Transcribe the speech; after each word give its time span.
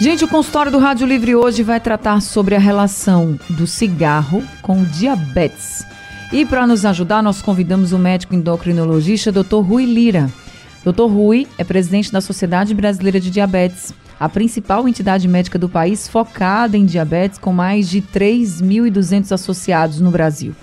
Gente, 0.00 0.24
o 0.24 0.28
consultório 0.28 0.72
do 0.72 0.78
Rádio 0.78 1.06
Livre 1.06 1.36
hoje 1.36 1.62
vai 1.62 1.78
tratar 1.78 2.20
sobre 2.20 2.56
a 2.56 2.58
relação 2.58 3.38
do 3.48 3.66
cigarro 3.66 4.42
com 4.60 4.82
diabetes. 4.84 5.86
E 6.32 6.44
para 6.44 6.66
nos 6.66 6.84
ajudar, 6.84 7.22
nós 7.22 7.40
convidamos 7.40 7.92
o 7.92 7.98
médico 7.98 8.34
endocrinologista 8.34 9.30
Dr. 9.30 9.60
Rui 9.62 9.84
Lira. 9.84 10.28
Dr. 10.84 11.04
Rui 11.04 11.46
é 11.56 11.64
presidente 11.64 12.10
da 12.10 12.20
Sociedade 12.20 12.74
Brasileira 12.74 13.20
de 13.20 13.30
Diabetes, 13.30 13.94
a 14.24 14.28
principal 14.30 14.88
entidade 14.88 15.28
médica 15.28 15.58
do 15.58 15.68
país 15.68 16.08
focada 16.08 16.78
em 16.78 16.86
diabetes, 16.86 17.38
com 17.38 17.52
mais 17.52 17.90
de 17.90 18.00
3.200 18.00 19.30
associados 19.32 20.00
no 20.00 20.10
Brasil. 20.10 20.54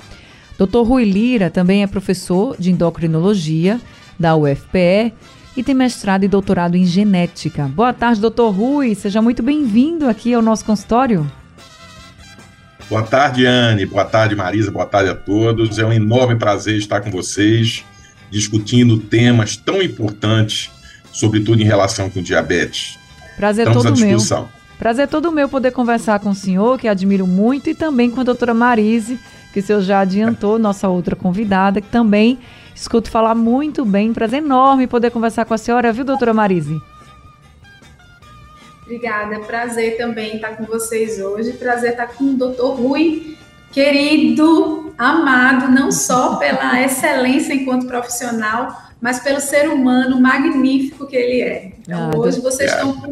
Dr. 0.58 0.80
Rui 0.80 1.04
Lira 1.04 1.48
também 1.52 1.84
é 1.84 1.88
professor 1.88 2.56
de 2.58 2.72
endocrinologia 2.72 3.80
da 4.20 4.36
UFPE 4.36 5.14
e 5.56 5.62
tem 5.62 5.76
mestrado 5.76 6.24
e 6.24 6.28
doutorado 6.28 6.76
em 6.76 6.86
genética. 6.86 7.68
Boa 7.68 7.94
tarde, 7.94 8.20
doutor 8.20 8.50
Rui. 8.50 8.96
Seja 8.96 9.22
muito 9.22 9.44
bem-vindo 9.44 10.10
aqui 10.10 10.34
ao 10.34 10.42
nosso 10.42 10.66
consultório. 10.66 11.32
Boa 12.90 13.04
tarde, 13.04 13.46
Anne. 13.46 13.86
Boa 13.86 14.06
tarde, 14.06 14.36
Marisa. 14.36 14.72
Boa 14.72 14.88
tarde 14.88 15.12
a 15.12 15.16
todos. 15.16 15.78
É 15.78 15.86
um 15.86 15.94
enorme 15.94 16.36
prazer 16.36 16.78
estar 16.78 17.02
com 17.02 17.12
vocês, 17.12 17.86
discutindo 18.32 18.98
temas 18.98 19.56
tão 19.56 19.84
importantes, 19.84 20.72
sobretudo 21.14 21.62
em 21.62 21.66
relação 21.66 22.10
com 22.10 22.24
diabetes. 22.24 23.00
Prazer 23.36 23.68
Estamos 23.68 24.00
todo 24.00 24.00
meu. 24.00 24.48
Prazer 24.78 25.08
todo 25.08 25.32
meu 25.32 25.48
poder 25.48 25.72
conversar 25.72 26.20
com 26.20 26.30
o 26.30 26.36
senhor, 26.36 26.80
que 26.80 26.88
admiro 26.88 27.28
muito, 27.28 27.70
e 27.70 27.76
também 27.76 28.10
com 28.10 28.22
a 28.22 28.24
doutora 28.24 28.54
Marise, 28.54 29.20
que 29.54 29.60
o 29.60 29.64
senhor 29.64 29.82
já 29.82 30.00
adiantou, 30.00 30.58
nossa 30.58 30.88
outra 30.88 31.16
convidada, 31.16 31.80
que 31.80 31.88
também 31.88 32.40
escuto 32.74 33.12
falar 33.12 33.36
muito 33.36 33.86
bem. 33.86 34.12
Prazer 34.12 34.44
enorme 34.44 34.88
poder 34.88 35.12
conversar 35.12 35.46
com 35.46 35.54
a 35.54 35.58
senhora, 35.58 35.94
viu, 35.94 36.04
doutora 36.04 36.34
Marise? 36.34 36.82
Obrigada, 38.84 39.40
prazer 39.42 39.98
também 39.98 40.36
estar 40.36 40.58
com 40.58 40.66
vocês 40.66 41.22
hoje. 41.22 41.54
Prazer 41.54 41.92
estar 41.92 42.08
com 42.08 42.26
o 42.26 42.34
doutor 42.34 42.76
Rui, 42.76 43.38
querido, 43.72 44.94
amado, 44.98 45.72
não 45.72 45.92
só 45.92 46.36
pela 46.36 46.82
excelência 46.82 47.54
enquanto 47.54 47.88
profissional, 47.88 48.91
mas 49.02 49.20
pelo 49.20 49.40
ser 49.40 49.68
humano 49.68 50.22
magnífico 50.22 51.08
que 51.08 51.16
ele 51.16 51.42
é. 51.42 51.72
Então, 51.82 52.12
ah, 52.14 52.18
hoje 52.18 52.40
vocês 52.40 52.72
estão 52.72 52.94
com 52.94 53.12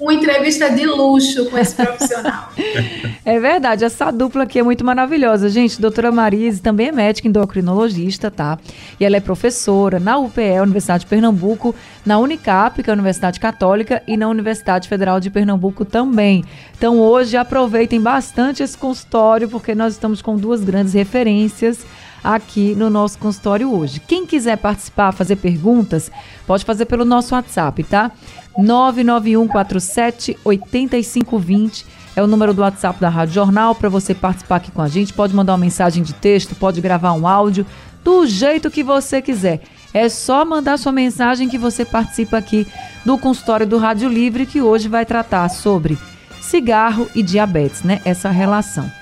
uma 0.00 0.14
entrevista 0.14 0.70
de 0.70 0.86
luxo 0.86 1.50
com 1.50 1.58
esse 1.58 1.74
profissional. 1.74 2.50
é 3.24 3.38
verdade, 3.38 3.84
essa 3.84 4.10
dupla 4.10 4.44
aqui 4.44 4.58
é 4.58 4.62
muito 4.62 4.84
maravilhosa. 4.84 5.50
Gente, 5.50 5.80
doutora 5.80 6.10
Marise 6.10 6.60
também 6.60 6.88
é 6.88 6.92
médica 6.92 7.28
endocrinologista, 7.28 8.30
tá? 8.30 8.58
E 8.98 9.04
ela 9.04 9.16
é 9.16 9.20
professora 9.20 10.00
na 10.00 10.16
UPE, 10.16 10.60
Universidade 10.62 11.04
de 11.04 11.10
Pernambuco, 11.10 11.74
na 12.04 12.18
Unicap, 12.18 12.82
que 12.82 12.88
é 12.88 12.92
a 12.92 12.94
Universidade 12.94 13.38
Católica, 13.38 14.02
e 14.06 14.16
na 14.16 14.28
Universidade 14.28 14.88
Federal 14.88 15.20
de 15.20 15.30
Pernambuco 15.30 15.84
também. 15.84 16.44
Então 16.76 16.98
hoje 16.98 17.36
aproveitem 17.36 18.00
bastante 18.00 18.62
esse 18.62 18.76
consultório, 18.76 19.50
porque 19.50 19.74
nós 19.74 19.92
estamos 19.92 20.22
com 20.22 20.36
duas 20.36 20.64
grandes 20.64 20.94
referências 20.94 21.84
aqui 22.22 22.74
no 22.74 22.90
nosso 22.90 23.18
consultório 23.18 23.72
hoje. 23.72 24.00
Quem 24.00 24.26
quiser 24.26 24.56
participar, 24.56 25.12
fazer 25.12 25.36
perguntas, 25.36 26.10
pode 26.46 26.64
fazer 26.64 26.86
pelo 26.86 27.04
nosso 27.04 27.34
WhatsApp, 27.34 27.84
tá? 27.84 28.10
99147 28.58 30.38
8520 30.44 31.86
é 32.16 32.22
o 32.22 32.26
número 32.26 32.52
do 32.52 32.62
WhatsApp 32.62 33.00
da 33.00 33.08
Rádio 33.08 33.34
Jornal 33.34 33.74
para 33.74 33.88
você 33.88 34.14
participar 34.14 34.56
aqui 34.56 34.70
com 34.70 34.82
a 34.82 34.88
gente. 34.88 35.12
Pode 35.12 35.34
mandar 35.34 35.52
uma 35.52 35.58
mensagem 35.58 36.02
de 36.02 36.12
texto, 36.12 36.54
pode 36.54 36.80
gravar 36.80 37.12
um 37.12 37.26
áudio, 37.26 37.64
do 38.02 38.26
jeito 38.26 38.70
que 38.70 38.82
você 38.82 39.22
quiser. 39.22 39.60
É 39.92 40.08
só 40.08 40.44
mandar 40.44 40.78
sua 40.78 40.92
mensagem 40.92 41.48
que 41.48 41.58
você 41.58 41.84
participa 41.84 42.38
aqui 42.38 42.66
do 43.04 43.18
consultório 43.18 43.66
do 43.66 43.78
Rádio 43.78 44.08
Livre, 44.08 44.46
que 44.46 44.60
hoje 44.60 44.88
vai 44.88 45.04
tratar 45.04 45.48
sobre 45.48 45.98
cigarro 46.40 47.08
e 47.14 47.22
diabetes, 47.22 47.82
né? 47.82 48.00
Essa 48.04 48.30
relação. 48.30 48.99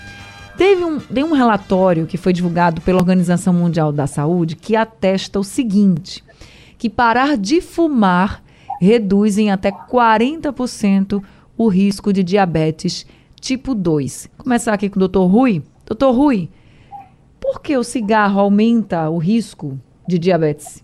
Teve 0.58 0.84
um, 0.84 0.98
tem 0.98 1.22
um 1.22 1.32
relatório 1.32 2.04
que 2.04 2.16
foi 2.16 2.32
divulgado 2.32 2.80
pela 2.80 2.98
Organização 2.98 3.54
Mundial 3.54 3.92
da 3.92 4.08
Saúde 4.08 4.56
que 4.56 4.74
atesta 4.74 5.38
o 5.38 5.44
seguinte: 5.44 6.24
que 6.76 6.90
parar 6.90 7.36
de 7.36 7.60
fumar 7.60 8.42
reduz 8.80 9.38
em 9.38 9.52
até 9.52 9.70
40% 9.70 11.22
o 11.56 11.68
risco 11.68 12.12
de 12.12 12.24
diabetes 12.24 13.06
tipo 13.40 13.72
2. 13.72 14.30
Vou 14.36 14.44
começar 14.44 14.74
aqui 14.74 14.90
com 14.90 14.96
o 14.96 14.98
doutor 14.98 15.26
Rui. 15.26 15.62
Doutor 15.86 16.10
Rui, 16.10 16.50
por 17.40 17.62
que 17.62 17.76
o 17.76 17.84
cigarro 17.84 18.40
aumenta 18.40 19.08
o 19.08 19.18
risco 19.18 19.80
de 20.08 20.18
diabetes? 20.18 20.82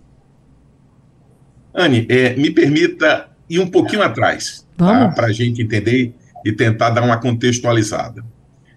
Anne, 1.74 2.06
é, 2.08 2.36
me 2.36 2.52
permita 2.52 3.28
ir 3.50 3.58
um 3.58 3.66
pouquinho 3.66 4.02
atrás, 4.02 4.64
tá? 4.76 5.08
para 5.08 5.26
a 5.26 5.32
gente 5.32 5.60
entender 5.60 6.14
e 6.44 6.52
tentar 6.52 6.90
dar 6.90 7.02
uma 7.02 7.16
contextualizada. 7.16 8.24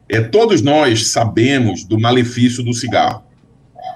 É, 0.09 0.21
todos 0.21 0.61
nós 0.61 1.07
sabemos 1.07 1.83
do 1.83 1.99
malefício 1.99 2.63
do 2.63 2.73
cigarro. 2.73 3.23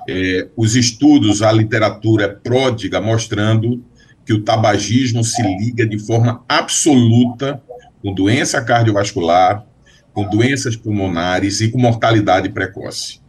É, 0.10 0.48
os 0.56 0.76
estudos, 0.76 1.42
a 1.42 1.52
literatura 1.52 2.26
é 2.26 2.28
pródiga 2.28 3.00
mostrando 3.00 3.84
que 4.26 4.34
o 4.34 4.42
tabagismo 4.42 5.24
se 5.24 5.42
liga 5.42 5.86
de 5.86 5.98
forma 6.00 6.44
absoluta 6.48 7.62
com 8.02 8.14
doença 8.14 8.62
cardiovascular, 8.62 9.66
com 10.14 10.28
doenças 10.30 10.76
pulmonares 10.76 11.62
e 11.62 11.70
com 11.70 11.80
mortalidade 11.80 12.50
precoce. 12.50 13.22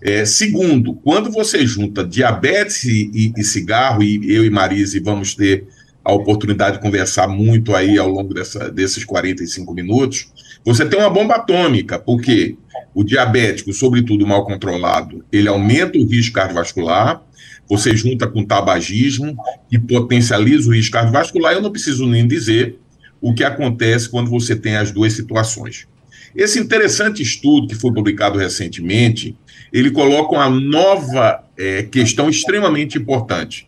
É, 0.00 0.24
segundo, 0.24 0.94
quando 0.94 1.30
você 1.30 1.66
junta 1.66 2.04
diabetes 2.04 2.84
e, 2.84 3.32
e, 3.36 3.44
cigarro, 3.44 4.02
e 4.02 4.32
eu 4.32 4.44
e 4.44 4.50
Marise 4.50 5.00
vamos 5.00 5.34
ter 5.34 5.66
a 6.04 6.12
oportunidade 6.12 6.76
de 6.76 6.82
conversar 6.82 7.28
muito 7.28 7.74
aí 7.74 7.98
ao 7.98 8.08
longo 8.08 8.32
dessa, 8.32 8.70
desses 8.70 9.04
45 9.04 9.74
minutos, 9.74 10.32
você 10.68 10.84
tem 10.84 11.00
uma 11.00 11.08
bomba 11.08 11.36
atômica, 11.36 11.98
porque 11.98 12.58
o 12.94 13.02
diabético, 13.02 13.72
sobretudo 13.72 14.26
mal 14.26 14.44
controlado, 14.44 15.24
ele 15.32 15.48
aumenta 15.48 15.96
o 15.96 16.06
risco 16.06 16.34
cardiovascular, 16.34 17.22
você 17.66 17.96
junta 17.96 18.26
com 18.26 18.44
tabagismo, 18.44 19.34
que 19.70 19.78
potencializa 19.78 20.68
o 20.68 20.74
risco 20.74 20.92
cardiovascular, 20.92 21.54
eu 21.54 21.62
não 21.62 21.72
preciso 21.72 22.06
nem 22.06 22.28
dizer 22.28 22.78
o 23.18 23.32
que 23.32 23.42
acontece 23.42 24.10
quando 24.10 24.28
você 24.28 24.54
tem 24.54 24.76
as 24.76 24.90
duas 24.90 25.14
situações. 25.14 25.88
Esse 26.36 26.60
interessante 26.60 27.22
estudo 27.22 27.68
que 27.68 27.74
foi 27.74 27.90
publicado 27.94 28.38
recentemente, 28.38 29.34
ele 29.72 29.90
coloca 29.90 30.34
uma 30.34 30.50
nova 30.50 31.44
é, 31.56 31.84
questão 31.84 32.28
extremamente 32.28 32.98
importante, 32.98 33.66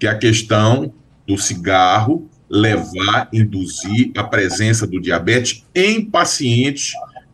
que 0.00 0.06
é 0.06 0.10
a 0.10 0.16
questão 0.16 0.94
do 1.26 1.36
cigarro 1.36 2.26
levar, 2.50 3.28
induzir 3.32 4.10
a 4.16 4.24
presença 4.24 4.86
do 4.86 5.00
diabetes 5.00 5.64
em 5.74 6.04
pacientes 6.04 6.92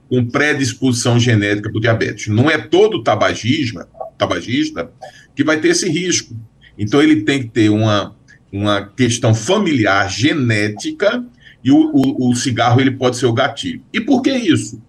com 0.09 0.25
predisposição 0.25 1.19
genética 1.19 1.71
para 1.71 1.79
o 1.79 1.81
diabetes. 1.81 2.29
Não 2.29 2.51
é 2.51 2.59
todo 2.59 3.03
tabagismo, 3.03 3.85
tabagista 4.19 4.91
que 5.35 5.45
vai 5.45 5.61
ter 5.61 5.69
esse 5.69 5.89
risco. 5.89 6.37
Então, 6.79 7.03
ele 7.03 7.23
tem 7.23 7.43
que 7.43 7.49
ter 7.49 7.69
uma, 7.69 8.15
uma 8.53 8.87
questão 8.87 9.35
familiar 9.35 10.09
genética 10.11 11.25
e 11.63 11.71
o, 11.71 11.91
o, 11.93 12.31
o 12.31 12.35
cigarro 12.35 12.81
ele 12.81 12.93
pode 12.93 13.17
ser 13.17 13.27
o 13.27 13.33
gatilho. 13.33 13.83
E 13.93 14.01
por 14.01 14.21
que 14.23 14.33
isso? 14.33 14.83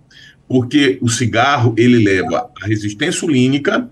Porque 0.47 0.99
o 1.01 1.09
cigarro 1.09 1.73
ele 1.77 2.03
leva 2.03 2.51
a 2.61 2.67
resistência 2.67 3.17
insulínica 3.17 3.89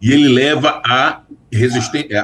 e 0.00 0.12
ele 0.12 0.28
leva 0.28 0.80
a, 0.84 1.22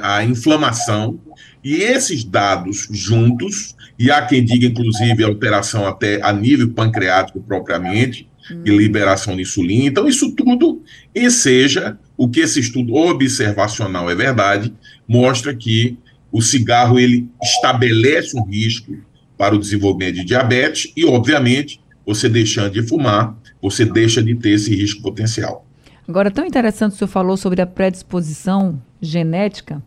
a 0.03 0.23
inflamação 0.23 1.19
e 1.63 1.75
esses 1.75 2.23
dados 2.23 2.87
juntos, 2.91 3.75
e 3.97 4.11
há 4.11 4.21
quem 4.21 4.43
diga, 4.43 4.67
inclusive, 4.67 5.23
alteração 5.23 5.87
até 5.87 6.21
a 6.21 6.31
nível 6.31 6.69
pancreático 6.69 7.41
propriamente, 7.41 8.29
hum. 8.51 8.61
e 8.65 8.69
liberação 8.69 9.35
de 9.35 9.41
insulina. 9.41 9.85
Então, 9.85 10.07
isso 10.07 10.31
tudo 10.31 10.81
enseja 11.15 11.97
o 12.15 12.27
que 12.27 12.41
esse 12.41 12.59
estudo 12.59 12.95
observacional 12.95 14.09
é 14.09 14.15
verdade, 14.15 14.73
mostra 15.07 15.53
que 15.53 15.97
o 16.31 16.41
cigarro 16.41 16.99
ele 16.99 17.27
estabelece 17.41 18.37
um 18.37 18.43
risco 18.43 18.97
para 19.37 19.55
o 19.55 19.59
desenvolvimento 19.59 20.15
de 20.15 20.25
diabetes 20.25 20.91
e, 20.95 21.05
obviamente, 21.05 21.79
você 22.05 22.27
deixando 22.27 22.71
de 22.71 22.81
fumar, 22.87 23.35
você 23.61 23.85
deixa 23.85 24.21
de 24.23 24.33
ter 24.35 24.51
esse 24.51 24.73
risco 24.75 25.01
potencial. 25.01 25.65
Agora, 26.07 26.31
tão 26.31 26.45
interessante 26.45 26.93
o 26.93 26.95
senhor 26.95 27.09
falou 27.09 27.35
sobre 27.35 27.61
a 27.61 27.67
predisposição 27.67 28.81
genética. 29.01 29.83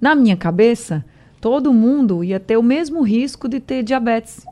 Na 0.00 0.14
minha 0.14 0.36
cabeça, 0.36 1.04
todo 1.42 1.74
mundo 1.74 2.22
ia 2.22 2.38
ter 2.38 2.56
o 2.56 2.62
mesmo 2.62 3.02
risco 3.02 3.48
de 3.48 3.58
ter 3.58 3.82
diabetes 3.82 4.46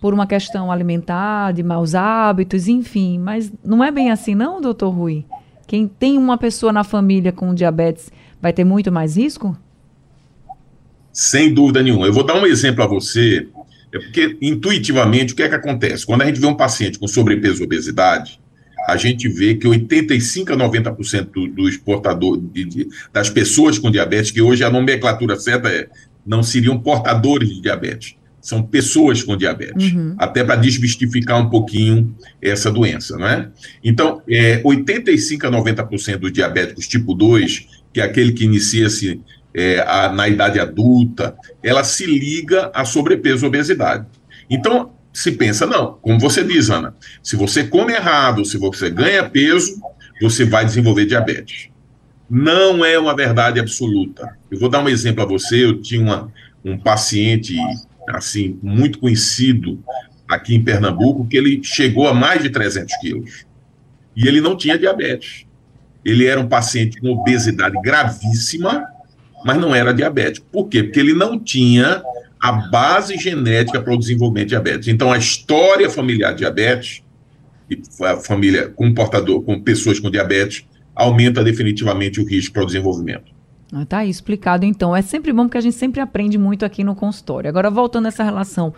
por 0.00 0.14
uma 0.14 0.28
questão 0.28 0.70
alimentar, 0.70 1.52
de 1.52 1.60
maus 1.60 1.92
hábitos, 1.92 2.68
enfim. 2.68 3.18
Mas 3.18 3.52
não 3.64 3.82
é 3.82 3.90
bem 3.90 4.12
assim, 4.12 4.32
não, 4.32 4.60
doutor 4.60 4.90
Rui? 4.90 5.24
Quem 5.66 5.88
tem 5.88 6.16
uma 6.16 6.38
pessoa 6.38 6.72
na 6.72 6.84
família 6.84 7.32
com 7.32 7.52
diabetes 7.52 8.12
vai 8.40 8.52
ter 8.52 8.62
muito 8.62 8.92
mais 8.92 9.16
risco? 9.16 9.58
Sem 11.12 11.52
dúvida 11.52 11.82
nenhuma. 11.82 12.06
Eu 12.06 12.12
vou 12.12 12.24
dar 12.24 12.40
um 12.40 12.46
exemplo 12.46 12.84
a 12.84 12.86
você 12.86 13.48
É 13.92 13.98
porque, 13.98 14.38
intuitivamente, 14.40 15.32
o 15.32 15.36
que 15.36 15.42
é 15.42 15.48
que 15.48 15.54
acontece? 15.56 16.06
Quando 16.06 16.22
a 16.22 16.26
gente 16.26 16.38
vê 16.38 16.46
um 16.46 16.56
paciente 16.56 16.96
com 16.96 17.08
sobrepeso 17.08 17.60
e 17.60 17.64
obesidade, 17.64 18.40
a 18.86 18.96
gente 18.96 19.28
vê 19.28 19.56
que 19.56 19.66
85 19.66 20.52
a 20.52 20.56
90% 20.56 21.54
dos 21.54 21.76
portadores, 21.76 22.42
das 23.12 23.28
pessoas 23.28 23.78
com 23.78 23.90
diabetes, 23.90 24.30
que 24.30 24.40
hoje 24.40 24.64
a 24.64 24.70
nomenclatura 24.70 25.36
certa 25.36 25.68
é, 25.68 25.88
não 26.24 26.42
seriam 26.42 26.78
portadores 26.78 27.48
de 27.48 27.60
diabetes, 27.60 28.16
são 28.40 28.62
pessoas 28.62 29.22
com 29.22 29.36
diabetes, 29.36 29.92
uhum. 29.92 30.14
até 30.18 30.42
para 30.42 30.56
desmistificar 30.56 31.38
um 31.38 31.50
pouquinho 31.50 32.14
essa 32.40 32.70
doença, 32.70 33.16
né? 33.18 33.50
Então, 33.84 34.22
é, 34.28 34.60
85 34.64 35.46
a 35.46 35.50
90% 35.50 36.16
dos 36.16 36.32
diabéticos 36.32 36.88
tipo 36.88 37.14
2, 37.14 37.66
que 37.92 38.00
é 38.00 38.04
aquele 38.04 38.32
que 38.32 38.44
inicia-se 38.44 39.20
é, 39.52 39.80
a, 39.80 40.10
na 40.10 40.28
idade 40.28 40.58
adulta, 40.58 41.34
ela 41.62 41.84
se 41.84 42.06
liga 42.06 42.70
a 42.74 42.84
sobrepeso 42.84 43.44
e 43.44 43.48
obesidade. 43.48 44.06
Então, 44.48 44.92
se 45.12 45.32
pensa, 45.32 45.66
não, 45.66 45.98
como 46.00 46.18
você 46.18 46.42
diz, 46.42 46.70
Ana, 46.70 46.94
se 47.22 47.36
você 47.36 47.64
come 47.64 47.92
errado, 47.92 48.44
se 48.44 48.56
você 48.56 48.88
ganha 48.88 49.28
peso, 49.28 49.80
você 50.20 50.44
vai 50.44 50.64
desenvolver 50.64 51.06
diabetes. 51.06 51.69
Não 52.30 52.84
é 52.84 52.96
uma 52.96 53.14
verdade 53.16 53.58
absoluta. 53.58 54.36
Eu 54.48 54.58
vou 54.58 54.68
dar 54.68 54.80
um 54.80 54.88
exemplo 54.88 55.24
a 55.24 55.26
você. 55.26 55.64
Eu 55.64 55.82
tinha 55.82 56.00
uma, 56.00 56.32
um 56.64 56.78
paciente, 56.78 57.56
assim, 58.08 58.56
muito 58.62 59.00
conhecido 59.00 59.82
aqui 60.28 60.54
em 60.54 60.62
Pernambuco, 60.62 61.26
que 61.26 61.36
ele 61.36 61.60
chegou 61.64 62.06
a 62.06 62.14
mais 62.14 62.40
de 62.42 62.50
300 62.50 62.96
quilos. 62.98 63.44
E 64.14 64.28
ele 64.28 64.40
não 64.40 64.56
tinha 64.56 64.78
diabetes. 64.78 65.44
Ele 66.04 66.24
era 66.26 66.40
um 66.40 66.48
paciente 66.48 67.00
com 67.00 67.08
obesidade 67.08 67.76
gravíssima, 67.82 68.86
mas 69.44 69.58
não 69.58 69.74
era 69.74 69.92
diabético. 69.92 70.46
Por 70.52 70.68
quê? 70.68 70.84
Porque 70.84 71.00
ele 71.00 71.14
não 71.14 71.38
tinha 71.38 72.00
a 72.40 72.52
base 72.52 73.18
genética 73.18 73.82
para 73.82 73.92
o 73.92 73.98
desenvolvimento 73.98 74.44
de 74.44 74.50
diabetes. 74.50 74.88
Então, 74.88 75.12
a 75.12 75.18
história 75.18 75.90
familiar 75.90 76.30
de 76.30 76.38
diabetes, 76.38 77.02
a 78.02 78.16
família 78.16 78.68
com 78.68 78.94
portador, 78.94 79.42
com 79.42 79.60
pessoas 79.60 79.98
com 79.98 80.10
diabetes, 80.10 80.64
aumenta 81.00 81.42
definitivamente 81.42 82.20
o 82.20 82.24
risco 82.24 82.54
para 82.54 82.62
o 82.62 82.66
desenvolvimento. 82.66 83.32
Ah, 83.72 83.84
tá 83.86 83.98
aí 83.98 84.10
explicado, 84.10 84.66
então. 84.66 84.94
É 84.94 85.02
sempre 85.02 85.32
bom 85.32 85.44
porque 85.44 85.58
a 85.58 85.62
gente 85.62 85.76
sempre 85.76 86.00
aprende 86.00 86.36
muito 86.36 86.64
aqui 86.64 86.82
no 86.82 86.94
consultório. 86.94 87.48
Agora, 87.48 87.70
voltando 87.70 88.06
a 88.06 88.08
essa 88.08 88.24
relação 88.24 88.74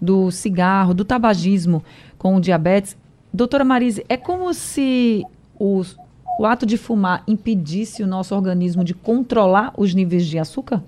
do 0.00 0.30
cigarro, 0.30 0.94
do 0.94 1.04
tabagismo 1.04 1.84
com 2.16 2.36
o 2.36 2.40
diabetes, 2.40 2.96
doutora 3.32 3.64
Marise, 3.64 4.04
é 4.08 4.16
como 4.16 4.52
se 4.54 5.24
os, 5.58 5.96
o 6.38 6.46
ato 6.46 6.64
de 6.64 6.78
fumar 6.78 7.22
impedisse 7.28 8.02
o 8.02 8.06
nosso 8.06 8.34
organismo 8.34 8.82
de 8.82 8.94
controlar 8.94 9.72
os 9.76 9.94
níveis 9.94 10.26
de 10.26 10.38
açúcar? 10.38 10.82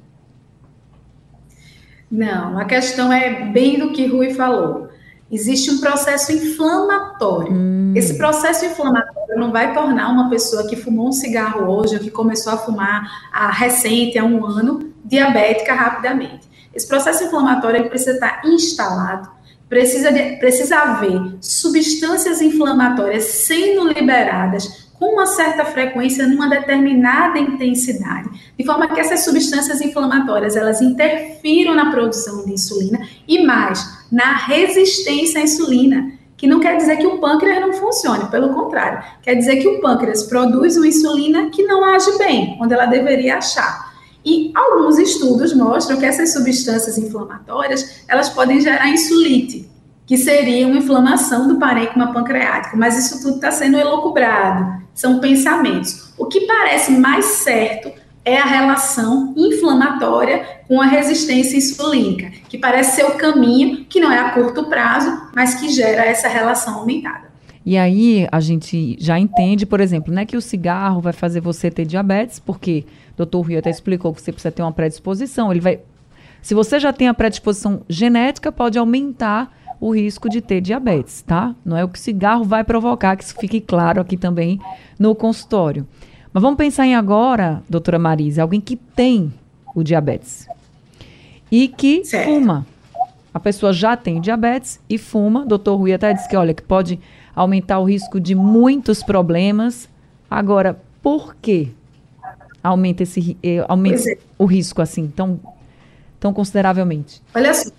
Não, 2.10 2.58
a 2.58 2.64
questão 2.64 3.12
é 3.12 3.50
bem 3.50 3.78
do 3.78 3.92
que 3.92 4.06
Rui 4.06 4.34
falou. 4.34 4.88
Existe 5.32 5.70
um 5.70 5.78
processo 5.78 6.30
inflamatório. 6.30 7.54
Hum. 7.54 7.94
Esse 7.96 8.18
processo 8.18 8.66
inflamatório 8.66 9.38
não 9.38 9.50
vai 9.50 9.72
tornar 9.72 10.10
uma 10.10 10.28
pessoa 10.28 10.68
que 10.68 10.76
fumou 10.76 11.08
um 11.08 11.12
cigarro 11.12 11.72
hoje 11.72 11.94
ou 11.94 12.00
que 12.02 12.10
começou 12.10 12.52
a 12.52 12.58
fumar 12.58 13.10
a 13.32 13.50
recente, 13.50 14.18
há 14.18 14.24
um 14.24 14.44
ano, 14.44 14.92
diabética 15.02 15.72
rapidamente. 15.72 16.46
Esse 16.74 16.86
processo 16.86 17.24
inflamatório 17.24 17.88
precisa 17.88 18.12
estar 18.12 18.42
instalado, 18.44 19.30
precisa, 19.70 20.12
de, 20.12 20.36
precisa 20.36 20.76
haver 20.76 21.18
substâncias 21.40 22.42
inflamatórias 22.42 23.24
sendo 23.24 23.88
liberadas 23.88 24.90
com 24.98 25.14
uma 25.14 25.26
certa 25.26 25.64
frequência 25.64 26.26
numa 26.26 26.48
determinada 26.48 27.38
intensidade, 27.38 28.28
de 28.56 28.64
forma 28.66 28.86
que 28.86 29.00
essas 29.00 29.24
substâncias 29.24 29.80
inflamatórias 29.80 30.56
elas 30.56 30.82
interfiram 30.82 31.74
na 31.74 31.90
produção 31.90 32.44
de 32.44 32.52
insulina 32.52 33.00
e 33.26 33.44
mais 33.44 34.01
na 34.12 34.34
resistência 34.36 35.40
à 35.40 35.44
insulina, 35.44 36.12
que 36.36 36.46
não 36.46 36.60
quer 36.60 36.76
dizer 36.76 36.98
que 36.98 37.06
o 37.06 37.18
pâncreas 37.18 37.62
não 37.62 37.72
funcione, 37.72 38.30
pelo 38.30 38.52
contrário, 38.52 39.02
quer 39.22 39.34
dizer 39.34 39.56
que 39.56 39.68
o 39.68 39.80
pâncreas 39.80 40.24
produz 40.24 40.76
uma 40.76 40.86
insulina 40.86 41.48
que 41.48 41.62
não 41.62 41.82
age 41.82 42.18
bem, 42.18 42.56
quando 42.58 42.72
ela 42.72 42.84
deveria 42.84 43.38
achar. 43.38 43.90
E 44.22 44.52
alguns 44.54 44.98
estudos 44.98 45.54
mostram 45.54 45.96
que 45.96 46.04
essas 46.04 46.32
substâncias 46.32 46.98
inflamatórias, 46.98 48.04
elas 48.06 48.28
podem 48.28 48.60
gerar 48.60 48.88
insulite, 48.88 49.70
que 50.06 50.18
seria 50.18 50.66
uma 50.66 50.76
inflamação 50.76 51.48
do 51.48 51.58
parênquima 51.58 52.12
pancreático, 52.12 52.76
mas 52.76 52.98
isso 52.98 53.22
tudo 53.22 53.36
está 53.36 53.50
sendo 53.50 53.78
elocubrado 53.78 54.82
são 54.94 55.20
pensamentos. 55.20 56.12
O 56.18 56.26
que 56.26 56.42
parece 56.42 56.92
mais 56.92 57.24
certo 57.24 57.90
é 58.24 58.38
a 58.38 58.44
relação 58.44 59.34
inflamatória 59.36 60.44
com 60.68 60.80
a 60.80 60.86
resistência 60.86 61.56
insulínica, 61.56 62.30
que 62.48 62.56
parece 62.56 62.96
ser 62.96 63.04
o 63.04 63.16
caminho 63.16 63.84
que 63.84 64.00
não 64.00 64.12
é 64.12 64.18
a 64.18 64.30
curto 64.30 64.64
prazo, 64.64 65.30
mas 65.34 65.56
que 65.56 65.68
gera 65.68 66.04
essa 66.04 66.28
relação 66.28 66.78
aumentada. 66.78 67.32
E 67.64 67.78
aí 67.78 68.26
a 68.30 68.40
gente 68.40 68.96
já 68.98 69.18
entende, 69.18 69.64
por 69.64 69.80
exemplo, 69.80 70.12
né, 70.12 70.24
que 70.24 70.36
o 70.36 70.40
cigarro 70.40 71.00
vai 71.00 71.12
fazer 71.12 71.40
você 71.40 71.70
ter 71.70 71.84
diabetes, 71.84 72.38
porque 72.38 72.84
o 73.14 73.18
doutor 73.18 73.42
Rio 73.42 73.58
até 73.58 73.70
explicou 73.70 74.12
que 74.12 74.20
você 74.20 74.32
precisa 74.32 74.50
ter 74.50 74.62
uma 74.62 74.72
predisposição. 74.72 75.50
Ele 75.50 75.60
vai. 75.60 75.80
Se 76.40 76.54
você 76.54 76.80
já 76.80 76.92
tem 76.92 77.06
a 77.06 77.14
predisposição 77.14 77.82
genética, 77.88 78.50
pode 78.50 78.78
aumentar 78.78 79.52
o 79.80 79.94
risco 79.94 80.28
de 80.28 80.40
ter 80.40 80.60
diabetes, 80.60 81.22
tá? 81.22 81.54
Não 81.64 81.76
é 81.76 81.84
o 81.84 81.88
que 81.88 81.98
o 81.98 82.02
cigarro 82.02 82.44
vai 82.44 82.64
provocar, 82.64 83.16
que 83.16 83.24
isso 83.24 83.34
fique 83.38 83.60
claro 83.60 84.00
aqui 84.00 84.16
também 84.16 84.60
no 84.98 85.14
consultório. 85.14 85.86
Mas 86.32 86.42
vamos 86.42 86.56
pensar 86.56 86.86
em 86.86 86.94
agora, 86.94 87.62
doutora 87.68 87.98
Marisa, 87.98 88.42
alguém 88.42 88.60
que 88.60 88.76
tem 88.76 89.32
o 89.74 89.82
diabetes 89.82 90.48
e 91.50 91.68
que 91.68 92.02
certo. 92.04 92.30
fuma. 92.30 92.66
A 93.34 93.38
pessoa 93.38 93.72
já 93.72 93.96
tem 93.96 94.20
diabetes 94.20 94.80
e 94.88 94.96
fuma. 94.96 95.44
Doutor 95.44 95.76
Rui 95.76 95.92
até 95.92 96.12
disse 96.12 96.28
que, 96.28 96.36
olha, 96.36 96.54
que 96.54 96.62
pode 96.62 96.98
aumentar 97.34 97.78
o 97.78 97.84
risco 97.84 98.18
de 98.18 98.34
muitos 98.34 99.02
problemas. 99.02 99.88
Agora, 100.30 100.80
por 101.02 101.34
que 101.36 101.70
aumenta, 102.62 103.02
esse, 103.02 103.36
eh, 103.42 103.64
aumenta 103.68 104.10
é. 104.10 104.18
o 104.38 104.46
risco 104.46 104.80
assim, 104.80 105.08
tão, 105.08 105.38
tão 106.18 106.32
consideravelmente? 106.32 107.22
Olha 107.34 107.52
só, 107.52 107.70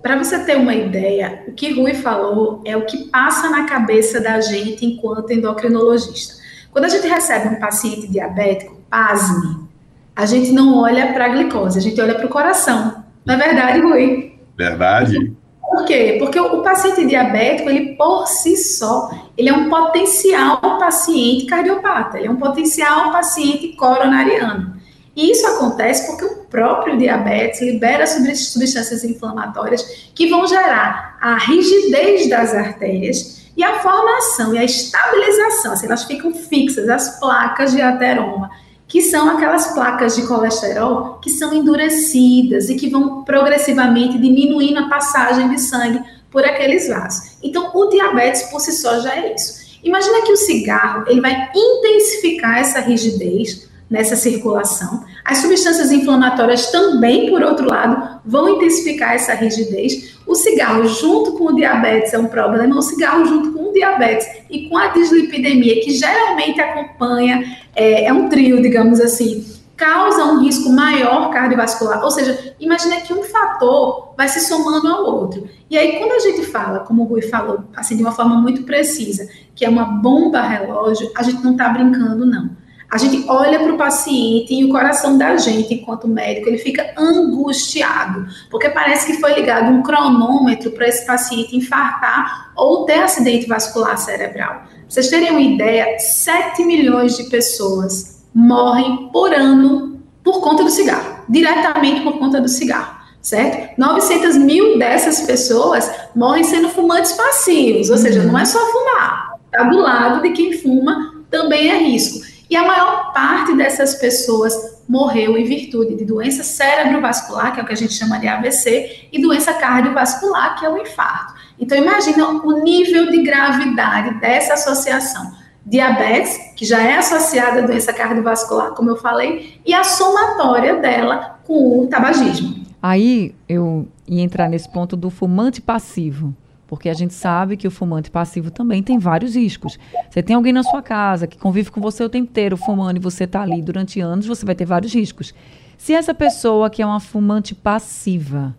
para 0.00 0.16
você 0.16 0.44
ter 0.44 0.56
uma 0.56 0.74
ideia, 0.74 1.44
o 1.46 1.52
que 1.52 1.72
Rui 1.72 1.94
falou 1.94 2.60
é 2.64 2.76
o 2.76 2.84
que 2.86 3.08
passa 3.08 3.50
na 3.50 3.64
cabeça 3.66 4.20
da 4.20 4.40
gente 4.40 4.84
enquanto 4.84 5.32
endocrinologista. 5.32 6.41
Quando 6.72 6.86
a 6.86 6.88
gente 6.88 7.06
recebe 7.06 7.54
um 7.54 7.60
paciente 7.60 8.08
diabético, 8.08 8.80
pasme, 8.88 9.68
a 10.16 10.24
gente 10.24 10.52
não 10.52 10.78
olha 10.78 11.12
para 11.12 11.26
a 11.26 11.28
glicose, 11.28 11.78
a 11.78 11.82
gente 11.82 12.00
olha 12.00 12.14
para 12.14 12.24
o 12.24 12.30
coração. 12.30 13.04
Não 13.26 13.34
é 13.34 13.36
verdade, 13.36 13.80
Rui? 13.80 14.38
Verdade. 14.56 15.32
Por 15.60 15.84
quê? 15.84 16.16
Porque 16.18 16.40
o 16.40 16.62
paciente 16.62 17.06
diabético, 17.06 17.68
ele 17.68 17.94
por 17.94 18.26
si 18.26 18.56
só, 18.56 19.10
ele 19.36 19.50
é 19.50 19.52
um 19.52 19.68
potencial 19.68 20.58
paciente 20.78 21.44
cardiopata, 21.44 22.18
ele 22.18 22.28
é 22.28 22.30
um 22.30 22.36
potencial 22.36 23.12
paciente 23.12 23.68
coronariano. 23.76 24.74
E 25.14 25.30
isso 25.30 25.46
acontece 25.46 26.06
porque 26.06 26.24
o 26.24 26.44
próprio 26.46 26.96
diabetes 26.96 27.60
libera 27.60 28.06
substâncias 28.06 29.04
inflamatórias 29.04 30.10
que 30.14 30.28
vão 30.28 30.46
gerar 30.46 31.18
a 31.20 31.36
rigidez 31.36 32.30
das 32.30 32.54
artérias 32.54 33.41
e 33.56 33.62
a 33.62 33.80
formação 33.80 34.54
e 34.54 34.58
a 34.58 34.64
estabilização, 34.64 35.72
assim, 35.72 35.86
elas 35.86 36.04
ficam 36.04 36.32
fixas, 36.34 36.88
as 36.88 37.18
placas 37.20 37.72
de 37.72 37.82
ateroma, 37.82 38.50
que 38.88 39.02
são 39.02 39.30
aquelas 39.30 39.68
placas 39.68 40.14
de 40.16 40.26
colesterol 40.26 41.18
que 41.22 41.30
são 41.30 41.52
endurecidas 41.52 42.68
e 42.68 42.76
que 42.76 42.88
vão 42.88 43.24
progressivamente 43.24 44.18
diminuindo 44.18 44.78
a 44.78 44.88
passagem 44.88 45.48
de 45.48 45.58
sangue 45.58 46.02
por 46.30 46.44
aqueles 46.44 46.88
vasos. 46.88 47.36
Então, 47.42 47.70
o 47.74 47.86
diabetes 47.88 48.42
por 48.44 48.60
si 48.60 48.72
só 48.72 49.00
já 49.00 49.14
é 49.16 49.34
isso. 49.34 49.62
Imagina 49.82 50.22
que 50.22 50.32
o 50.32 50.36
cigarro 50.36 51.04
ele 51.08 51.20
vai 51.20 51.50
intensificar 51.54 52.58
essa 52.58 52.80
rigidez, 52.80 53.68
nessa 53.92 54.16
circulação. 54.16 55.04
As 55.22 55.38
substâncias 55.38 55.92
inflamatórias 55.92 56.70
também, 56.70 57.28
por 57.28 57.42
outro 57.42 57.68
lado, 57.68 58.20
vão 58.24 58.48
intensificar 58.56 59.12
essa 59.12 59.34
rigidez. 59.34 60.16
O 60.26 60.34
cigarro 60.34 60.88
junto 60.88 61.32
com 61.32 61.48
o 61.48 61.54
diabetes 61.54 62.14
é 62.14 62.18
um 62.18 62.26
problema, 62.26 62.74
o 62.74 62.80
cigarro 62.80 63.26
junto 63.26 63.52
com 63.52 63.68
o 63.68 63.72
diabetes 63.72 64.26
e 64.48 64.66
com 64.66 64.78
a 64.78 64.88
dislipidemia, 64.88 65.82
que 65.82 65.90
geralmente 65.90 66.58
acompanha, 66.58 67.44
é, 67.76 68.06
é 68.06 68.12
um 68.14 68.30
trio, 68.30 68.62
digamos 68.62 68.98
assim, 68.98 69.44
causa 69.76 70.24
um 70.24 70.40
risco 70.40 70.70
maior 70.70 71.30
cardiovascular. 71.30 72.02
Ou 72.02 72.10
seja, 72.10 72.54
imagina 72.58 73.02
que 73.02 73.12
um 73.12 73.22
fator 73.22 74.14
vai 74.16 74.26
se 74.26 74.40
somando 74.40 74.88
ao 74.88 75.04
outro. 75.04 75.46
E 75.68 75.76
aí, 75.76 75.98
quando 75.98 76.12
a 76.12 76.18
gente 76.18 76.46
fala, 76.46 76.80
como 76.80 77.02
o 77.02 77.04
Rui 77.04 77.20
falou, 77.20 77.64
assim, 77.76 77.94
de 77.94 78.02
uma 78.02 78.12
forma 78.12 78.36
muito 78.36 78.62
precisa, 78.62 79.28
que 79.54 79.66
é 79.66 79.68
uma 79.68 79.84
bomba 79.84 80.40
relógio, 80.40 81.10
a 81.14 81.22
gente 81.22 81.44
não 81.44 81.52
está 81.52 81.68
brincando, 81.68 82.24
não 82.24 82.61
a 82.92 82.98
gente 82.98 83.24
olha 83.26 83.58
para 83.58 83.72
o 83.72 83.78
paciente 83.78 84.52
e 84.52 84.66
o 84.66 84.68
coração 84.68 85.16
da 85.16 85.34
gente, 85.38 85.72
enquanto 85.72 86.06
médico, 86.06 86.46
ele 86.46 86.58
fica 86.58 86.92
angustiado, 86.94 88.26
porque 88.50 88.68
parece 88.68 89.06
que 89.06 89.18
foi 89.18 89.32
ligado 89.32 89.72
um 89.72 89.82
cronômetro 89.82 90.70
para 90.72 90.86
esse 90.86 91.06
paciente 91.06 91.56
infartar 91.56 92.52
ou 92.54 92.84
ter 92.84 93.02
acidente 93.02 93.46
vascular 93.46 93.96
cerebral. 93.96 94.64
Pra 94.66 94.68
vocês 94.86 95.08
terem 95.08 95.30
uma 95.30 95.40
ideia, 95.40 95.98
7 95.98 96.62
milhões 96.64 97.16
de 97.16 97.30
pessoas 97.30 98.26
morrem 98.34 99.08
por 99.10 99.32
ano 99.32 99.98
por 100.22 100.42
conta 100.42 100.62
do 100.62 100.70
cigarro, 100.70 101.24
diretamente 101.26 102.02
por 102.02 102.18
conta 102.18 102.42
do 102.42 102.48
cigarro. 102.48 103.00
certo? 103.22 103.80
900 103.80 104.36
mil 104.36 104.78
dessas 104.78 105.22
pessoas 105.22 105.90
morrem 106.14 106.44
sendo 106.44 106.68
fumantes 106.68 107.12
passivos, 107.12 107.88
ou 107.88 107.96
seja, 107.96 108.22
não 108.22 108.38
é 108.38 108.44
só 108.44 108.58
fumar, 108.58 109.38
está 109.46 109.64
do 109.64 109.78
lado 109.78 110.20
de 110.20 110.32
quem 110.32 110.52
fuma 110.52 111.24
também 111.30 111.70
é 111.70 111.78
risco. 111.78 112.31
E 112.52 112.56
a 112.56 112.66
maior 112.66 113.14
parte 113.14 113.56
dessas 113.56 113.94
pessoas 113.94 114.82
morreu 114.86 115.38
em 115.38 115.44
virtude 115.44 115.94
de 115.96 116.04
doença 116.04 116.44
cerebrovascular, 116.44 117.54
que 117.54 117.60
é 117.60 117.62
o 117.62 117.66
que 117.66 117.72
a 117.72 117.76
gente 117.76 117.94
chama 117.94 118.18
de 118.18 118.28
AVC, 118.28 119.08
e 119.10 119.22
doença 119.22 119.54
cardiovascular, 119.54 120.60
que 120.60 120.66
é 120.66 120.68
o 120.68 120.76
infarto. 120.76 121.32
Então, 121.58 121.78
imagina 121.78 122.28
o 122.28 122.62
nível 122.62 123.10
de 123.10 123.22
gravidade 123.22 124.20
dessa 124.20 124.52
associação. 124.52 125.32
Diabetes, 125.64 126.36
que 126.54 126.66
já 126.66 126.82
é 126.82 126.98
associada 126.98 127.60
à 127.60 127.66
doença 127.66 127.90
cardiovascular, 127.90 128.72
como 128.72 128.90
eu 128.90 128.96
falei, 128.96 129.58
e 129.64 129.72
a 129.72 129.82
somatória 129.82 130.76
dela 130.76 131.40
com 131.44 131.80
o 131.80 131.86
tabagismo. 131.86 132.66
Aí 132.82 133.34
eu 133.48 133.88
ia 134.06 134.20
entrar 134.20 134.50
nesse 134.50 134.70
ponto 134.70 134.94
do 134.94 135.08
fumante 135.08 135.62
passivo, 135.62 136.36
porque 136.72 136.88
a 136.88 136.94
gente 136.94 137.12
sabe 137.12 137.54
que 137.54 137.68
o 137.68 137.70
fumante 137.70 138.10
passivo 138.10 138.50
também 138.50 138.82
tem 138.82 138.98
vários 138.98 139.34
riscos. 139.34 139.78
Você 140.08 140.22
tem 140.22 140.34
alguém 140.34 140.54
na 140.54 140.62
sua 140.62 140.80
casa 140.80 141.26
que 141.26 141.36
convive 141.36 141.70
com 141.70 141.82
você 141.82 142.02
o 142.02 142.08
tempo 142.08 142.30
inteiro 142.30 142.56
fumando 142.56 142.96
e 142.96 142.98
você 142.98 143.24
está 143.24 143.42
ali 143.42 143.60
durante 143.60 144.00
anos, 144.00 144.24
você 144.24 144.46
vai 144.46 144.54
ter 144.54 144.64
vários 144.64 144.94
riscos. 144.94 145.34
Se 145.76 145.92
essa 145.92 146.14
pessoa 146.14 146.70
que 146.70 146.80
é 146.80 146.86
uma 146.86 146.98
fumante 146.98 147.54
passiva, 147.54 148.56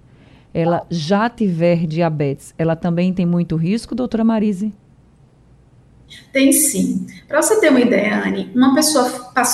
ela 0.53 0.85
já 0.91 1.27
tiver 1.27 1.87
diabetes, 1.87 2.53
ela 2.55 2.75
também 2.75 3.11
tem 3.11 3.25
muito 3.25 3.55
risco, 3.55 3.95
doutora 3.95 4.23
Marise? 4.23 4.71
Tem 6.31 6.51
sim. 6.51 7.07
Para 7.27 7.41
você 7.41 7.59
ter 7.59 7.71
uma 7.71 7.81
ideia, 7.81 8.23
Anne, 8.23 8.51
uma 8.53 8.75
pessoa 8.75 9.09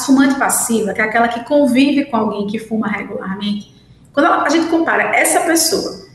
fumante 0.05 0.37
passiva, 0.37 0.93
que 0.93 0.99
é 0.99 1.05
aquela 1.05 1.29
que 1.29 1.45
convive 1.45 2.07
com 2.07 2.17
alguém 2.17 2.45
que 2.45 2.59
fuma 2.59 2.89
regularmente, 2.89 3.73
quando 4.11 4.25
a 4.25 4.49
gente 4.49 4.67
compara 4.67 5.15
essa 5.15 5.45
pessoa 5.45 6.08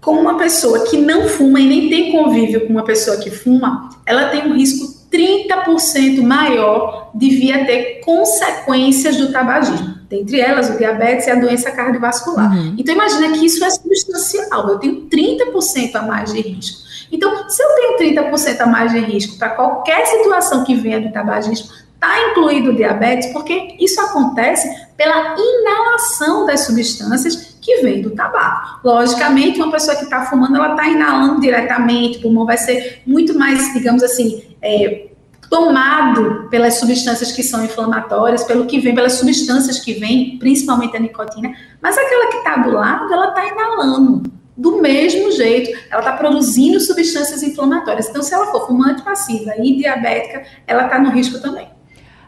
com 0.00 0.12
uma 0.12 0.38
pessoa 0.38 0.86
que 0.86 0.96
não 0.96 1.28
fuma 1.28 1.60
e 1.60 1.66
nem 1.66 1.90
tem 1.90 2.12
convívio 2.12 2.66
com 2.66 2.72
uma 2.72 2.84
pessoa 2.84 3.18
que 3.18 3.30
fuma, 3.30 3.90
ela 4.06 4.28
tem 4.28 4.46
um 4.50 4.54
risco 4.54 5.00
30% 5.10 6.22
maior 6.22 7.10
de 7.14 7.28
vir 7.30 7.52
a 7.52 7.64
ter 7.64 8.00
consequências 8.04 9.16
do 9.16 9.32
tabagismo. 9.32 9.98
Dentre 10.08 10.40
elas, 10.40 10.70
o 10.70 10.78
diabetes 10.78 11.26
e 11.26 11.30
a 11.30 11.34
doença 11.34 11.70
cardiovascular. 11.70 12.52
Uhum. 12.52 12.74
Então, 12.78 12.94
imagina 12.94 13.32
que 13.32 13.44
isso 13.44 13.64
é 13.64 13.70
substancial. 13.70 14.68
Eu 14.68 14.78
tenho 14.78 15.08
30% 15.08 15.94
a 15.94 16.02
mais 16.02 16.32
de 16.32 16.40
risco. 16.40 16.80
Então, 17.12 17.48
se 17.48 17.62
eu 17.62 17.96
tenho 17.98 18.14
30% 18.14 18.60
a 18.60 18.66
mais 18.66 18.92
de 18.92 18.98
risco 19.00 19.36
para 19.38 19.50
qualquer 19.50 20.06
situação 20.06 20.64
que 20.64 20.74
venha 20.74 21.00
do 21.00 21.12
tabagismo, 21.12 21.68
está 21.94 22.30
incluído 22.30 22.70
o 22.70 22.76
diabetes, 22.76 23.32
porque 23.32 23.76
isso 23.78 24.00
acontece 24.00 24.68
pela 24.96 25.36
inalação 25.36 26.46
das 26.46 26.60
substâncias 26.60 27.49
que 27.60 27.82
vem 27.82 28.02
do 28.02 28.10
tabaco. 28.10 28.80
Logicamente, 28.84 29.60
uma 29.60 29.70
pessoa 29.70 29.96
que 29.96 30.04
está 30.04 30.24
fumando, 30.26 30.56
ela 30.56 30.70
está 30.70 30.88
inalando 30.88 31.40
diretamente, 31.40 32.18
o 32.18 32.22
pulmão 32.22 32.46
vai 32.46 32.56
ser 32.56 33.02
muito 33.06 33.38
mais, 33.38 33.72
digamos 33.72 34.02
assim, 34.02 34.42
é, 34.62 35.08
tomado 35.50 36.48
pelas 36.48 36.74
substâncias 36.78 37.32
que 37.32 37.42
são 37.42 37.64
inflamatórias, 37.64 38.44
pelo 38.44 38.66
que 38.66 38.78
vem, 38.78 38.94
pelas 38.94 39.14
substâncias 39.14 39.80
que 39.80 39.94
vêm, 39.94 40.38
principalmente 40.38 40.96
a 40.96 41.00
nicotina, 41.00 41.52
mas 41.82 41.98
aquela 41.98 42.30
que 42.30 42.36
está 42.36 42.56
do 42.56 42.70
lado, 42.70 43.12
ela 43.12 43.28
está 43.28 43.46
inalando 43.46 44.22
do 44.56 44.80
mesmo 44.80 45.32
jeito, 45.32 45.76
ela 45.90 46.00
está 46.00 46.12
produzindo 46.12 46.78
substâncias 46.78 47.42
inflamatórias. 47.42 48.08
Então, 48.08 48.22
se 48.22 48.32
ela 48.32 48.46
for 48.46 48.66
fumante 48.66 49.02
passiva 49.02 49.54
e 49.58 49.76
diabética, 49.76 50.44
ela 50.66 50.84
está 50.84 50.98
no 50.98 51.10
risco 51.10 51.40
também. 51.40 51.68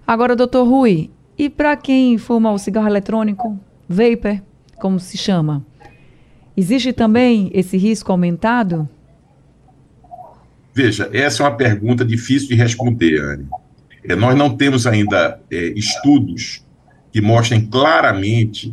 Agora, 0.07 0.35
doutor 0.35 0.67
Rui, 0.67 1.11
e 1.39 1.49
para 1.49 1.77
quem 1.77 2.19
fuma 2.19 2.51
o 2.51 2.59
cigarro 2.59 2.89
eletrônico, 2.89 3.59
vapor, 3.89 4.41
como 4.83 4.99
se 4.99 5.17
chama, 5.17 5.65
existe 6.57 6.93
também 6.93 7.53
esse 7.55 7.77
risco 7.77 8.11
aumentado? 8.11 8.89
Veja, 10.75 11.09
essa 11.13 11.41
é 11.41 11.47
uma 11.47 11.57
pergunta 11.57 12.05
difícil 12.05 12.49
de 12.49 12.57
responder, 12.57 13.21
Anne. 13.23 13.47
É, 14.03 14.17
nós 14.17 14.37
não 14.37 14.57
temos 14.57 14.85
ainda 14.85 15.41
é, 15.49 15.73
estudos 15.77 16.65
que 17.13 17.21
mostrem 17.21 17.65
claramente 17.65 18.73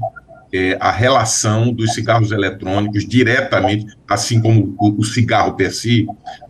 é, 0.52 0.76
a 0.80 0.90
relação 0.90 1.72
dos 1.72 1.94
cigarros 1.94 2.32
eletrônicos 2.32 3.08
diretamente, 3.08 3.86
assim 4.08 4.42
como 4.42 4.76
o, 4.80 5.02
o 5.02 5.04
cigarro 5.04 5.54
per 5.54 5.72
si, 5.72 6.08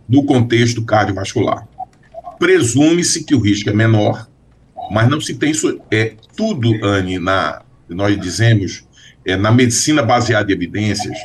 no 0.08 0.24
contexto 0.24 0.82
cardiovascular. 0.82 1.68
Presume-se 2.38 3.24
que 3.24 3.34
o 3.34 3.40
risco 3.40 3.68
é 3.68 3.74
menor, 3.74 4.26
mas 4.90 5.06
não 5.06 5.20
se 5.20 5.34
tem 5.34 5.52
é, 5.90 6.14
tudo, 6.34 6.82
Anne, 6.82 7.18
na, 7.18 7.60
nós 7.90 8.18
dizemos, 8.18 8.88
é, 9.24 9.36
na 9.36 9.50
medicina 9.50 10.02
baseada 10.02 10.50
em 10.50 10.54
evidências, 10.54 11.16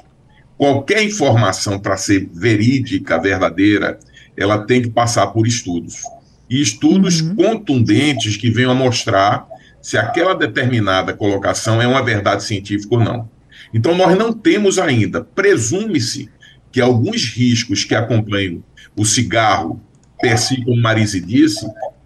qualquer 0.57 1.03
informação 1.03 1.79
para 1.79 1.97
ser 1.97 2.29
verídica, 2.33 3.19
verdadeira, 3.19 3.99
ela 4.37 4.65
tem 4.65 4.81
que 4.81 4.89
passar 4.89 5.27
por 5.27 5.47
estudos. 5.47 6.01
E 6.49 6.61
estudos 6.61 7.21
uhum. 7.21 7.35
contundentes 7.35 8.37
que 8.37 8.49
venham 8.49 8.71
a 8.71 8.75
mostrar 8.75 9.47
se 9.81 9.97
aquela 9.97 10.33
determinada 10.33 11.13
colocação 11.13 11.81
é 11.81 11.87
uma 11.87 12.03
verdade 12.03 12.43
científica 12.43 12.95
ou 12.95 13.03
não. 13.03 13.29
Então, 13.73 13.95
nós 13.95 14.17
não 14.17 14.31
temos 14.33 14.79
ainda, 14.79 15.23
presume-se 15.23 16.29
que 16.71 16.81
alguns 16.81 17.29
riscos 17.29 17.83
que 17.83 17.95
acompanham 17.95 18.63
o 18.95 19.05
cigarro, 19.05 19.81
per 20.19 20.37
si, 20.37 20.63
como 20.63 20.81
Marise 20.81 21.19
disse, 21.19 21.65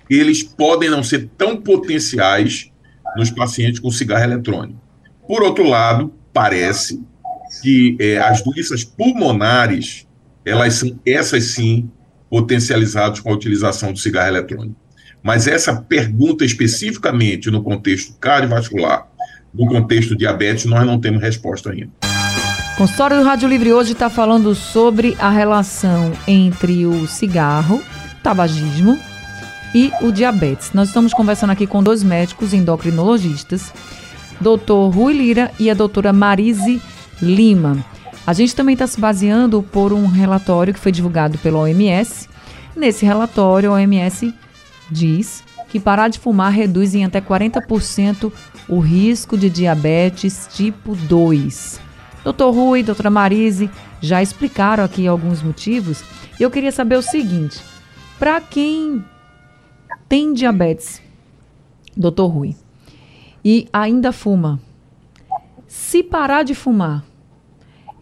eles 0.10 0.42
podem 0.44 0.90
não 0.90 1.04
ser 1.04 1.30
tão 1.38 1.58
potenciais 1.58 2.72
nos 3.16 3.30
pacientes 3.30 3.80
com 3.80 3.92
cigarro 3.92 4.24
eletrônico. 4.24 4.89
Por 5.30 5.44
outro 5.44 5.64
lado, 5.64 6.12
parece 6.34 7.00
que 7.62 7.96
é, 8.00 8.18
as 8.18 8.42
doenças 8.42 8.84
pulmonares, 8.84 10.08
elas 10.44 10.74
são, 10.74 11.00
essas 11.06 11.52
sim, 11.52 11.88
potencializadas 12.28 13.20
com 13.20 13.30
a 13.30 13.36
utilização 13.36 13.94
do 13.94 14.00
cigarro 14.00 14.30
eletrônico. 14.30 14.76
Mas 15.22 15.46
essa 15.46 15.80
pergunta 15.80 16.44
especificamente 16.44 17.52
no 17.52 17.62
contexto 17.62 18.16
cardiovascular, 18.20 19.08
no 19.54 19.68
contexto 19.68 20.16
diabetes, 20.16 20.66
nós 20.66 20.84
não 20.84 21.00
temos 21.00 21.22
resposta 21.22 21.70
ainda. 21.70 21.92
O 22.74 22.78
consultório 22.78 23.18
do 23.18 23.24
Rádio 23.24 23.48
Livre 23.48 23.72
hoje 23.72 23.92
está 23.92 24.10
falando 24.10 24.56
sobre 24.56 25.16
a 25.20 25.30
relação 25.30 26.12
entre 26.28 26.88
o 26.88 27.06
cigarro, 27.06 27.84
tabagismo 28.24 28.98
e 29.76 29.92
o 30.02 30.12
diabetes. 30.12 30.72
Nós 30.74 30.88
estamos 30.88 31.14
conversando 31.14 31.52
aqui 31.52 31.68
com 31.68 31.84
dois 31.84 32.02
médicos 32.02 32.52
endocrinologistas, 32.52 33.72
doutor 34.40 34.90
Rui 34.90 35.14
Lira 35.14 35.52
e 35.60 35.70
a 35.70 35.74
doutora 35.74 36.14
Marise 36.14 36.82
Lima. 37.22 37.84
A 38.26 38.34
gente 38.34 38.56
também 38.56 38.74
está 38.74 38.88
se 38.88 39.00
baseando 39.00 39.64
por 39.64 39.92
um 39.92 40.06
relatório 40.06 40.74
que 40.74 40.80
foi 40.80 40.92
divulgado 40.92 41.38
pela 41.40 41.60
OMS. 41.60 42.30
Nesse 42.76 43.06
relatório, 43.06 43.72
a 43.72 43.74
OMS 43.74 44.34
diz 44.90 45.44
que 45.70 45.80
parar 45.80 46.08
de 46.08 46.20
fumar 46.20 46.52
reduz 46.52 46.96
em 46.96 47.06
até 47.06 47.22
40% 47.22 48.32
o 48.68 48.80
risco 48.80 49.38
de 49.38 49.50
diabetes 49.50 50.48
tipo 50.54 50.96
2. 50.96 51.80
Doutor 52.24 52.52
Rui, 52.52 52.84
doutora 52.84 53.10
Marise 53.10 53.70
já 54.02 54.22
explicaram 54.22 54.84
aqui 54.84 55.08
alguns 55.08 55.42
motivos. 55.42 56.04
Eu 56.40 56.52
queria 56.52 56.72
saber 56.72 56.96
o 56.96 57.02
seguinte: 57.02 57.60
para 58.18 58.40
quem 58.42 59.04
tem 60.08 60.34
diabetes, 60.34 61.02
doutor 61.96 62.28
Rui, 62.28 62.56
e 63.44 63.68
ainda 63.72 64.12
fuma, 64.12 64.60
se 65.68 66.04
parar 66.04 66.44
de 66.44 66.56
fumar, 66.56 67.06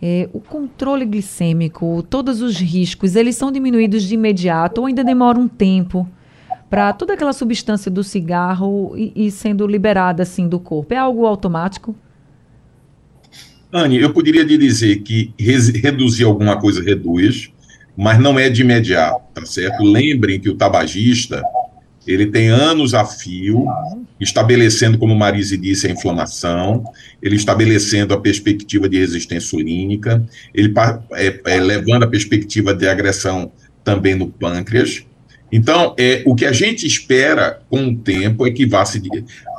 é, 0.02 0.30
o 0.32 0.40
controle 0.40 1.06
glicêmico, 1.06 2.04
todos 2.10 2.42
os 2.42 2.58
riscos, 2.58 3.16
eles 3.16 3.36
são 3.36 3.52
diminuídos 3.52 4.04
de 4.04 4.14
imediato 4.14 4.82
ou 4.82 4.88
ainda 4.88 5.04
demora 5.04 5.40
um 5.40 5.48
tempo? 5.48 6.08
para 6.70 6.92
toda 6.94 7.14
aquela 7.14 7.34
substância 7.34 7.90
do 7.90 8.04
cigarro 8.04 8.94
e, 8.96 9.28
e, 9.28 9.32
sendo 9.32 9.66
liberada 9.66 10.24
assim 10.24 10.48
do 10.48 10.60
corpo? 10.60 10.94
É 10.94 10.98
algo 10.98 11.26
automático? 11.26 11.96
Anne, 13.72 13.98
eu 13.98 14.14
poderia 14.14 14.44
lhe 14.44 14.58
dizer 14.58 14.98
que 14.98 15.34
reduzir 15.38 16.24
alguma 16.24 16.60
coisa 16.60 16.82
reduz, 16.82 17.52
mas 17.96 18.20
não 18.20 18.40
é 18.40 18.50
de 18.50 18.62
imediato, 18.62 19.22
tá 19.34 19.46
certo? 19.46 19.84
Lembrem 19.84 20.40
que 20.40 20.50
o 20.50 20.56
tabagista, 20.56 21.42
ele 22.08 22.28
tem 22.28 22.48
anos 22.48 22.94
a 22.94 23.06
fio, 23.06 23.66
estabelecendo, 24.20 24.98
como 24.98 25.16
Marise 25.16 25.58
disse, 25.58 25.88
a 25.88 25.92
inflamação, 25.92 26.84
ele 27.22 27.36
estabelecendo 27.36 28.14
a 28.14 28.20
perspectiva 28.20 28.88
de 28.88 28.98
resistência 28.98 29.48
insulínica, 29.48 30.26
ele 30.54 30.74
é, 31.14 31.42
é, 31.46 31.60
levando 31.60 32.04
a 32.04 32.08
perspectiva 32.08 32.74
de 32.74 32.88
agressão 32.88 33.52
também 33.84 34.16
no 34.16 34.28
pâncreas, 34.28 35.06
então, 35.52 35.96
é, 35.98 36.24
o 36.26 36.36
que 36.36 36.46
a 36.46 36.52
gente 36.52 36.86
espera 36.86 37.62
com 37.70 37.88
o 37.88 37.98
tempo 37.98 38.46
é 38.46 38.52
que 38.52 38.66
vá 38.66 38.84
se, 38.84 39.02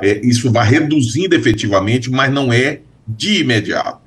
é, 0.03 0.21
isso 0.23 0.51
vá 0.51 0.63
reduzindo 0.63 1.35
efetivamente, 1.35 2.11
mas 2.11 2.31
não 2.31 2.53
é 2.53 2.81
de 3.07 3.41
imediato. 3.41 4.01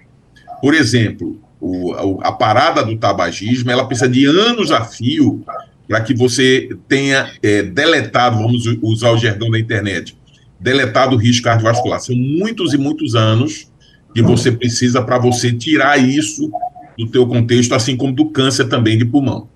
Por 0.60 0.74
exemplo, 0.74 1.40
o, 1.60 2.20
a 2.22 2.32
parada 2.32 2.84
do 2.84 2.96
tabagismo 2.96 3.70
ela 3.70 3.86
precisa 3.86 4.08
de 4.08 4.24
anos 4.26 4.70
a 4.70 4.84
fio 4.84 5.44
para 5.88 6.00
que 6.00 6.14
você 6.14 6.68
tenha 6.88 7.30
é, 7.42 7.62
deletado, 7.62 8.38
vamos 8.38 8.64
usar 8.82 9.10
o 9.10 9.18
jargão 9.18 9.50
da 9.50 9.58
internet, 9.58 10.16
deletado 10.58 11.16
o 11.16 11.18
risco 11.18 11.44
cardiovascular. 11.44 12.00
São 12.00 12.14
muitos 12.14 12.72
e 12.72 12.78
muitos 12.78 13.14
anos 13.14 13.70
que 14.14 14.22
você 14.22 14.52
precisa 14.52 15.02
para 15.02 15.18
você 15.18 15.52
tirar 15.52 15.98
isso 15.98 16.50
do 16.98 17.06
teu 17.06 17.26
contexto, 17.26 17.74
assim 17.74 17.96
como 17.96 18.12
do 18.12 18.26
câncer 18.26 18.66
também 18.66 18.96
de 18.98 19.04
pulmão. 19.04 19.48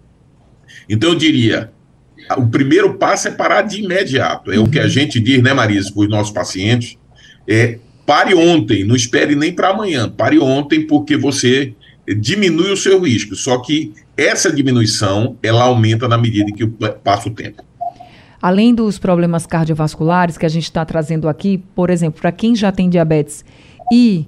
Então, 0.89 1.11
eu 1.11 1.15
diria, 1.15 1.71
o 2.37 2.47
primeiro 2.47 2.95
passo 2.95 3.29
é 3.29 3.31
parar 3.31 3.63
de 3.63 3.83
imediato. 3.83 4.51
É 4.51 4.59
uhum. 4.59 4.65
o 4.65 4.71
que 4.71 4.79
a 4.79 4.89
gente 4.89 5.21
diz, 5.21 5.43
né, 5.43 5.53
Marisa, 5.53 5.93
para 5.93 6.03
os 6.03 6.09
nossos 6.09 6.33
pacientes, 6.33 6.97
é 7.47 7.79
pare 8.05 8.35
ontem, 8.35 8.85
não 8.85 8.95
espere 8.95 9.35
nem 9.35 9.53
para 9.53 9.71
amanhã, 9.71 10.09
pare 10.09 10.39
ontem 10.39 10.87
porque 10.87 11.17
você 11.17 11.75
diminui 12.15 12.73
o 12.73 12.77
seu 12.77 13.01
risco. 13.01 13.35
Só 13.35 13.59
que 13.59 13.93
essa 14.17 14.53
diminuição, 14.53 15.37
ela 15.43 15.65
aumenta 15.65 16.09
na 16.09 16.17
medida 16.17 16.53
que 16.53 16.67
passa 17.03 17.29
o 17.29 17.33
tempo. 17.33 17.63
Além 18.41 18.75
dos 18.75 18.99
problemas 18.99 19.47
cardiovasculares 19.47 20.39
que 20.39 20.47
a 20.47 20.49
gente 20.49 20.65
está 20.65 20.85
trazendo 20.85 21.29
aqui, 21.29 21.59
por 21.75 21.91
exemplo, 21.91 22.21
para 22.21 22.31
quem 22.31 22.55
já 22.55 22.71
tem 22.71 22.89
diabetes 22.89 23.45
e 23.93 24.27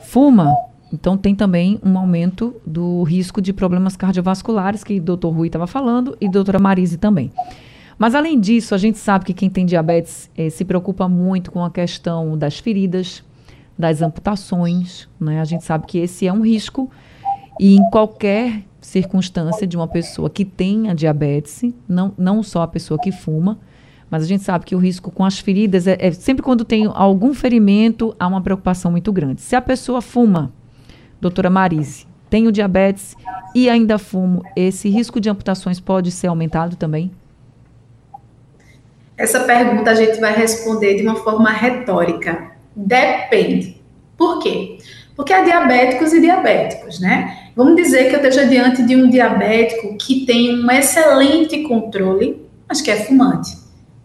fuma, 0.00 0.52
então 0.92 1.16
tem 1.16 1.34
também 1.34 1.80
um 1.82 1.96
aumento 1.96 2.54
do 2.66 3.02
risco 3.04 3.40
de 3.40 3.52
problemas 3.52 3.96
cardiovasculares 3.96 4.84
que 4.84 4.98
o 4.98 5.02
doutor 5.02 5.30
Rui 5.30 5.48
estava 5.48 5.66
falando 5.66 6.16
e 6.20 6.26
a 6.26 6.30
doutora 6.30 6.58
Marise 6.58 6.98
também. 6.98 7.32
Mas 7.98 8.14
além 8.14 8.40
disso, 8.40 8.74
a 8.74 8.78
gente 8.78 8.98
sabe 8.98 9.24
que 9.24 9.32
quem 9.32 9.48
tem 9.48 9.64
diabetes 9.64 10.30
eh, 10.36 10.50
se 10.50 10.64
preocupa 10.64 11.08
muito 11.08 11.52
com 11.52 11.64
a 11.64 11.70
questão 11.70 12.36
das 12.36 12.58
feridas, 12.58 13.22
das 13.78 14.02
amputações, 14.02 15.08
né? 15.18 15.40
A 15.40 15.44
gente 15.44 15.64
sabe 15.64 15.86
que 15.86 15.98
esse 15.98 16.26
é 16.26 16.32
um 16.32 16.42
risco 16.42 16.90
e 17.58 17.76
em 17.76 17.90
qualquer 17.90 18.62
circunstância 18.80 19.66
de 19.66 19.76
uma 19.76 19.88
pessoa 19.88 20.28
que 20.28 20.44
tenha 20.44 20.94
diabetes, 20.94 21.62
não, 21.88 22.12
não 22.18 22.42
só 22.42 22.62
a 22.62 22.68
pessoa 22.68 23.00
que 23.00 23.10
fuma, 23.10 23.58
mas 24.10 24.22
a 24.22 24.26
gente 24.26 24.44
sabe 24.44 24.64
que 24.64 24.74
o 24.74 24.78
risco 24.78 25.10
com 25.10 25.24
as 25.24 25.38
feridas 25.38 25.86
é, 25.86 25.96
é 25.98 26.12
sempre 26.12 26.42
quando 26.42 26.64
tem 26.64 26.86
algum 26.92 27.32
ferimento, 27.32 28.14
há 28.18 28.26
uma 28.26 28.42
preocupação 28.42 28.90
muito 28.90 29.12
grande. 29.12 29.40
Se 29.40 29.56
a 29.56 29.60
pessoa 29.60 30.02
fuma, 30.02 30.52
doutora 31.20 31.48
Marise, 31.48 32.06
tenho 32.28 32.52
diabetes 32.52 33.16
e 33.54 33.68
ainda 33.68 33.98
fumo, 33.98 34.42
esse 34.54 34.88
risco 34.88 35.20
de 35.20 35.30
amputações 35.30 35.80
pode 35.80 36.10
ser 36.10 36.26
aumentado 36.26 36.76
também? 36.76 37.10
Essa 39.16 39.40
pergunta 39.40 39.90
a 39.90 39.94
gente 39.94 40.18
vai 40.20 40.34
responder 40.34 40.96
de 40.96 41.02
uma 41.02 41.16
forma 41.16 41.50
retórica. 41.50 42.52
Depende. 42.74 43.80
Por 44.16 44.40
quê? 44.40 44.78
Há 45.32 45.42
diabéticos 45.42 46.12
e 46.12 46.20
diabéticos, 46.20 47.00
né? 47.00 47.50
Vamos 47.54 47.76
dizer 47.76 48.08
que 48.08 48.16
eu 48.16 48.20
esteja 48.20 48.46
diante 48.46 48.82
de 48.82 48.96
um 48.96 49.08
diabético 49.08 49.96
que 49.96 50.26
tem 50.26 50.60
um 50.60 50.70
excelente 50.70 51.62
controle, 51.62 52.44
mas 52.68 52.80
que 52.80 52.90
é 52.90 52.96
fumante. 52.96 53.56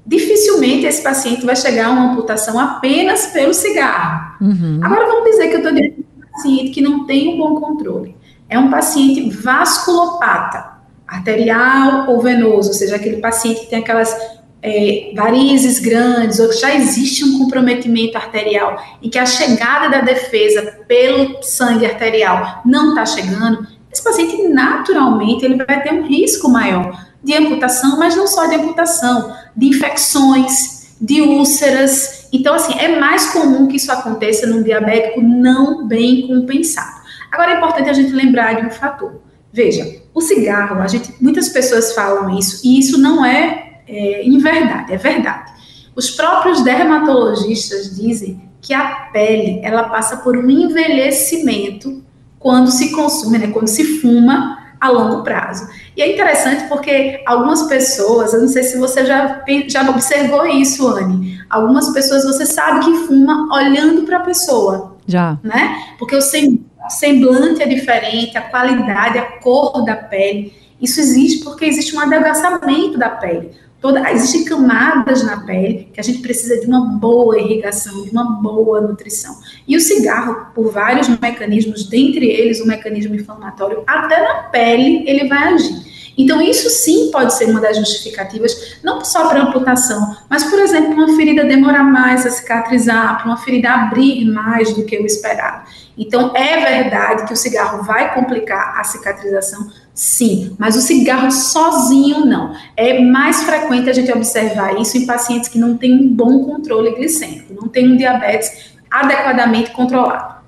Dificilmente 0.05 0.85
esse 0.85 1.01
paciente 1.01 1.45
vai 1.45 1.55
chegar 1.55 1.87
a 1.87 1.91
uma 1.91 2.11
amputação 2.11 2.59
apenas 2.59 3.27
pelo 3.27 3.53
cigarro. 3.53 4.37
Uhum. 4.41 4.79
Agora 4.81 5.07
vamos 5.07 5.31
dizer 5.31 5.47
que 5.49 5.55
eu 5.55 5.59
estou 5.59 5.73
diante 5.73 5.95
de 5.95 6.01
um 6.01 6.31
paciente 6.31 6.71
que 6.71 6.81
não 6.81 7.05
tem 7.05 7.33
um 7.33 7.37
bom 7.37 7.59
controle. 7.59 8.15
É 8.47 8.57
um 8.57 8.69
paciente 8.69 9.29
vasculopata, 9.29 10.79
arterial 11.07 12.09
ou 12.09 12.21
venoso, 12.21 12.69
ou 12.69 12.73
seja, 12.73 12.95
aquele 12.95 13.17
paciente 13.17 13.61
que 13.61 13.69
tem 13.69 13.79
aquelas 13.79 14.38
é, 14.61 15.11
varizes 15.15 15.79
grandes, 15.79 16.39
ou 16.39 16.51
já 16.51 16.75
existe 16.75 17.23
um 17.23 17.39
comprometimento 17.39 18.17
arterial 18.17 18.81
e 19.01 19.09
que 19.09 19.17
a 19.17 19.25
chegada 19.25 19.89
da 19.89 20.01
defesa 20.01 20.79
pelo 20.87 21.41
sangue 21.41 21.85
arterial 21.85 22.61
não 22.65 22.89
está 22.89 23.05
chegando, 23.05 23.65
esse 23.91 24.03
paciente 24.03 24.49
naturalmente 24.49 25.45
ele 25.45 25.63
vai 25.63 25.81
ter 25.81 25.93
um 25.93 26.05
risco 26.05 26.49
maior 26.49 27.07
de 27.23 27.33
amputação, 27.33 27.97
mas 27.97 28.15
não 28.15 28.27
só 28.27 28.47
de 28.47 28.55
amputação, 28.55 29.33
de 29.55 29.67
infecções, 29.67 30.95
de 31.01 31.21
úlceras. 31.21 32.27
Então, 32.31 32.53
assim, 32.53 32.77
é 32.77 32.99
mais 32.99 33.31
comum 33.31 33.67
que 33.67 33.77
isso 33.77 33.91
aconteça 33.91 34.47
num 34.47 34.63
diabético 34.63 35.21
não 35.21 35.87
bem 35.87 36.27
compensado. 36.27 36.99
Agora 37.31 37.53
é 37.53 37.57
importante 37.57 37.89
a 37.89 37.93
gente 37.93 38.11
lembrar 38.11 38.59
de 38.59 38.67
um 38.67 38.71
fator. 38.71 39.21
Veja, 39.51 40.01
o 40.13 40.21
cigarro, 40.21 40.79
a 40.81 40.87
gente, 40.87 41.13
muitas 41.19 41.49
pessoas 41.49 41.93
falam 41.93 42.37
isso, 42.37 42.61
e 42.63 42.79
isso 42.79 42.97
não 42.99 43.25
é 43.25 43.68
é, 43.89 44.23
em 44.23 44.37
verdade, 44.37 44.93
é 44.93 44.97
verdade. 44.97 45.51
Os 45.95 46.11
próprios 46.11 46.63
dermatologistas 46.63 47.95
dizem 47.95 48.41
que 48.61 48.73
a 48.73 49.09
pele 49.11 49.59
ela 49.63 49.83
passa 49.85 50.17
por 50.17 50.37
um 50.37 50.49
envelhecimento 50.49 52.03
quando 52.37 52.71
se 52.71 52.91
consome, 52.91 53.37
né, 53.37 53.47
quando 53.47 53.67
se 53.67 53.99
fuma 53.99 54.59
a 54.79 54.89
longo 54.89 55.23
prazo. 55.23 55.67
E 55.95 56.01
é 56.01 56.13
interessante 56.13 56.69
porque 56.69 57.21
algumas 57.25 57.63
pessoas, 57.63 58.33
eu 58.33 58.41
não 58.41 58.47
sei 58.47 58.63
se 58.63 58.77
você 58.77 59.05
já, 59.05 59.43
já 59.67 59.89
observou 59.89 60.45
isso, 60.45 60.87
Anne, 60.87 61.41
algumas 61.49 61.91
pessoas 61.91 62.23
você 62.23 62.45
sabe 62.45 62.85
que 62.85 63.07
fuma 63.07 63.53
olhando 63.53 64.03
para 64.03 64.17
a 64.17 64.21
pessoa. 64.21 64.97
Já. 65.05 65.37
Né? 65.43 65.95
Porque 65.97 66.15
o 66.15 66.21
semblante 66.21 67.61
é 67.61 67.67
diferente, 67.67 68.37
a 68.37 68.41
qualidade, 68.41 69.17
a 69.17 69.39
cor 69.39 69.83
da 69.83 69.95
pele. 69.95 70.53
Isso 70.81 70.99
existe 70.99 71.43
porque 71.43 71.65
existe 71.65 71.93
um 71.95 71.99
adelgaçamento 71.99 72.97
da 72.97 73.09
pele. 73.09 73.51
Toda, 73.81 74.11
existem 74.11 74.43
camadas 74.43 75.23
na 75.23 75.45
pele 75.45 75.87
que 75.93 76.01
a 76.01 76.03
gente 76.03 76.19
precisa 76.19 76.59
de 76.59 76.67
uma 76.67 76.97
boa 76.97 77.39
irrigação, 77.39 78.03
de 78.03 78.09
uma 78.11 78.41
boa 78.41 78.81
nutrição. 78.81 79.33
E 79.65 79.77
o 79.77 79.79
cigarro, 79.79 80.47
por 80.53 80.69
vários 80.69 81.07
mecanismos, 81.07 81.87
dentre 81.87 82.25
eles 82.25 82.59
o 82.59 82.67
mecanismo 82.67 83.15
inflamatório, 83.15 83.83
até 83.87 84.21
na 84.21 84.43
pele 84.43 85.03
ele 85.07 85.29
vai 85.29 85.53
agir. 85.53 85.88
Então, 86.19 86.41
isso 86.41 86.69
sim 86.69 87.09
pode 87.11 87.33
ser 87.33 87.45
uma 87.45 87.61
das 87.61 87.77
justificativas, 87.77 88.77
não 88.83 89.03
só 89.05 89.29
para 89.29 89.41
amputação, 89.41 90.17
mas, 90.29 90.43
por 90.43 90.59
exemplo, 90.59 90.91
uma 90.91 91.15
ferida 91.15 91.45
demorar 91.45 91.85
mais 91.85 92.25
a 92.25 92.29
cicatrizar, 92.29 93.17
para 93.17 93.25
uma 93.25 93.37
ferida 93.37 93.69
abrir 93.69 94.25
mais 94.25 94.73
do 94.73 94.83
que 94.83 94.97
o 94.97 95.05
esperado. 95.05 95.63
Então, 95.97 96.33
é 96.35 96.59
verdade 96.59 97.25
que 97.25 97.31
o 97.31 97.37
cigarro 97.37 97.83
vai 97.83 98.13
complicar 98.13 98.77
a 98.77 98.83
cicatrização, 98.83 99.71
sim, 99.93 100.53
mas 100.59 100.75
o 100.75 100.81
cigarro 100.81 101.31
sozinho 101.31 102.25
não. 102.25 102.53
É 102.75 102.99
mais 102.99 103.43
frequente 103.43 103.89
a 103.89 103.93
gente 103.93 104.11
observar 104.11 104.77
isso 104.77 104.97
em 104.97 105.05
pacientes 105.05 105.47
que 105.47 105.57
não 105.57 105.77
têm 105.77 105.93
um 105.93 106.13
bom 106.13 106.43
controle 106.43 106.95
glicêmico, 106.95 107.53
não 107.53 107.69
têm 107.69 107.93
um 107.93 107.95
diabetes 107.95 108.73
adequadamente 108.91 109.71
controlado. 109.71 110.38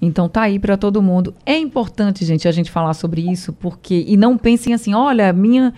Então 0.00 0.28
tá 0.28 0.42
aí 0.42 0.58
para 0.58 0.76
todo 0.76 1.02
mundo. 1.02 1.34
É 1.44 1.56
importante, 1.56 2.24
gente, 2.24 2.46
a 2.46 2.52
gente 2.52 2.70
falar 2.70 2.94
sobre 2.94 3.22
isso, 3.30 3.52
porque 3.52 4.04
e 4.06 4.16
não 4.16 4.36
pensem 4.36 4.74
assim, 4.74 4.94
olha, 4.94 5.32
minha 5.32 5.72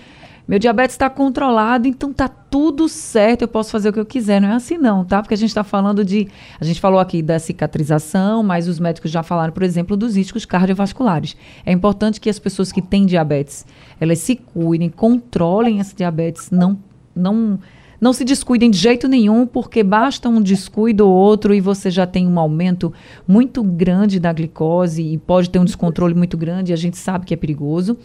meu 0.48 0.58
diabetes 0.58 0.94
está 0.94 1.10
controlado, 1.10 1.86
então 1.86 2.10
tá 2.10 2.26
tudo 2.26 2.88
certo, 2.88 3.42
eu 3.42 3.48
posso 3.48 3.70
fazer 3.70 3.90
o 3.90 3.92
que 3.92 4.00
eu 4.00 4.06
quiser. 4.06 4.40
Não 4.40 4.48
é 4.48 4.54
assim 4.54 4.78
não, 4.78 5.04
tá? 5.04 5.20
Porque 5.20 5.34
a 5.34 5.36
gente 5.36 5.50
está 5.50 5.62
falando 5.62 6.02
de, 6.02 6.26
a 6.58 6.64
gente 6.64 6.80
falou 6.80 6.98
aqui 6.98 7.20
da 7.20 7.38
cicatrização, 7.38 8.42
mas 8.42 8.66
os 8.66 8.80
médicos 8.80 9.10
já 9.10 9.22
falaram, 9.22 9.52
por 9.52 9.62
exemplo, 9.62 9.94
dos 9.94 10.16
riscos 10.16 10.46
cardiovasculares. 10.46 11.36
É 11.66 11.70
importante 11.70 12.18
que 12.18 12.30
as 12.30 12.38
pessoas 12.38 12.72
que 12.72 12.80
têm 12.80 13.04
diabetes, 13.04 13.66
elas 14.00 14.20
se 14.20 14.36
cuidem, 14.36 14.88
controlem 14.88 15.80
esse 15.80 15.94
diabetes, 15.94 16.50
não 16.50 16.78
não 17.14 17.58
não 18.00 18.12
se 18.12 18.24
descuidem 18.24 18.70
de 18.70 18.78
jeito 18.78 19.08
nenhum, 19.08 19.46
porque 19.46 19.82
basta 19.82 20.28
um 20.28 20.40
descuido 20.40 21.06
ou 21.06 21.12
outro 21.12 21.54
e 21.54 21.60
você 21.60 21.90
já 21.90 22.06
tem 22.06 22.26
um 22.26 22.38
aumento 22.38 22.92
muito 23.26 23.62
grande 23.62 24.20
da 24.20 24.32
glicose 24.32 25.02
e 25.02 25.18
pode 25.18 25.50
ter 25.50 25.58
um 25.58 25.64
descontrole 25.64 26.14
muito 26.14 26.36
grande, 26.36 26.72
e 26.72 26.74
a 26.74 26.76
gente 26.76 26.96
sabe 26.96 27.26
que 27.26 27.34
é 27.34 27.36
perigoso. 27.36 27.96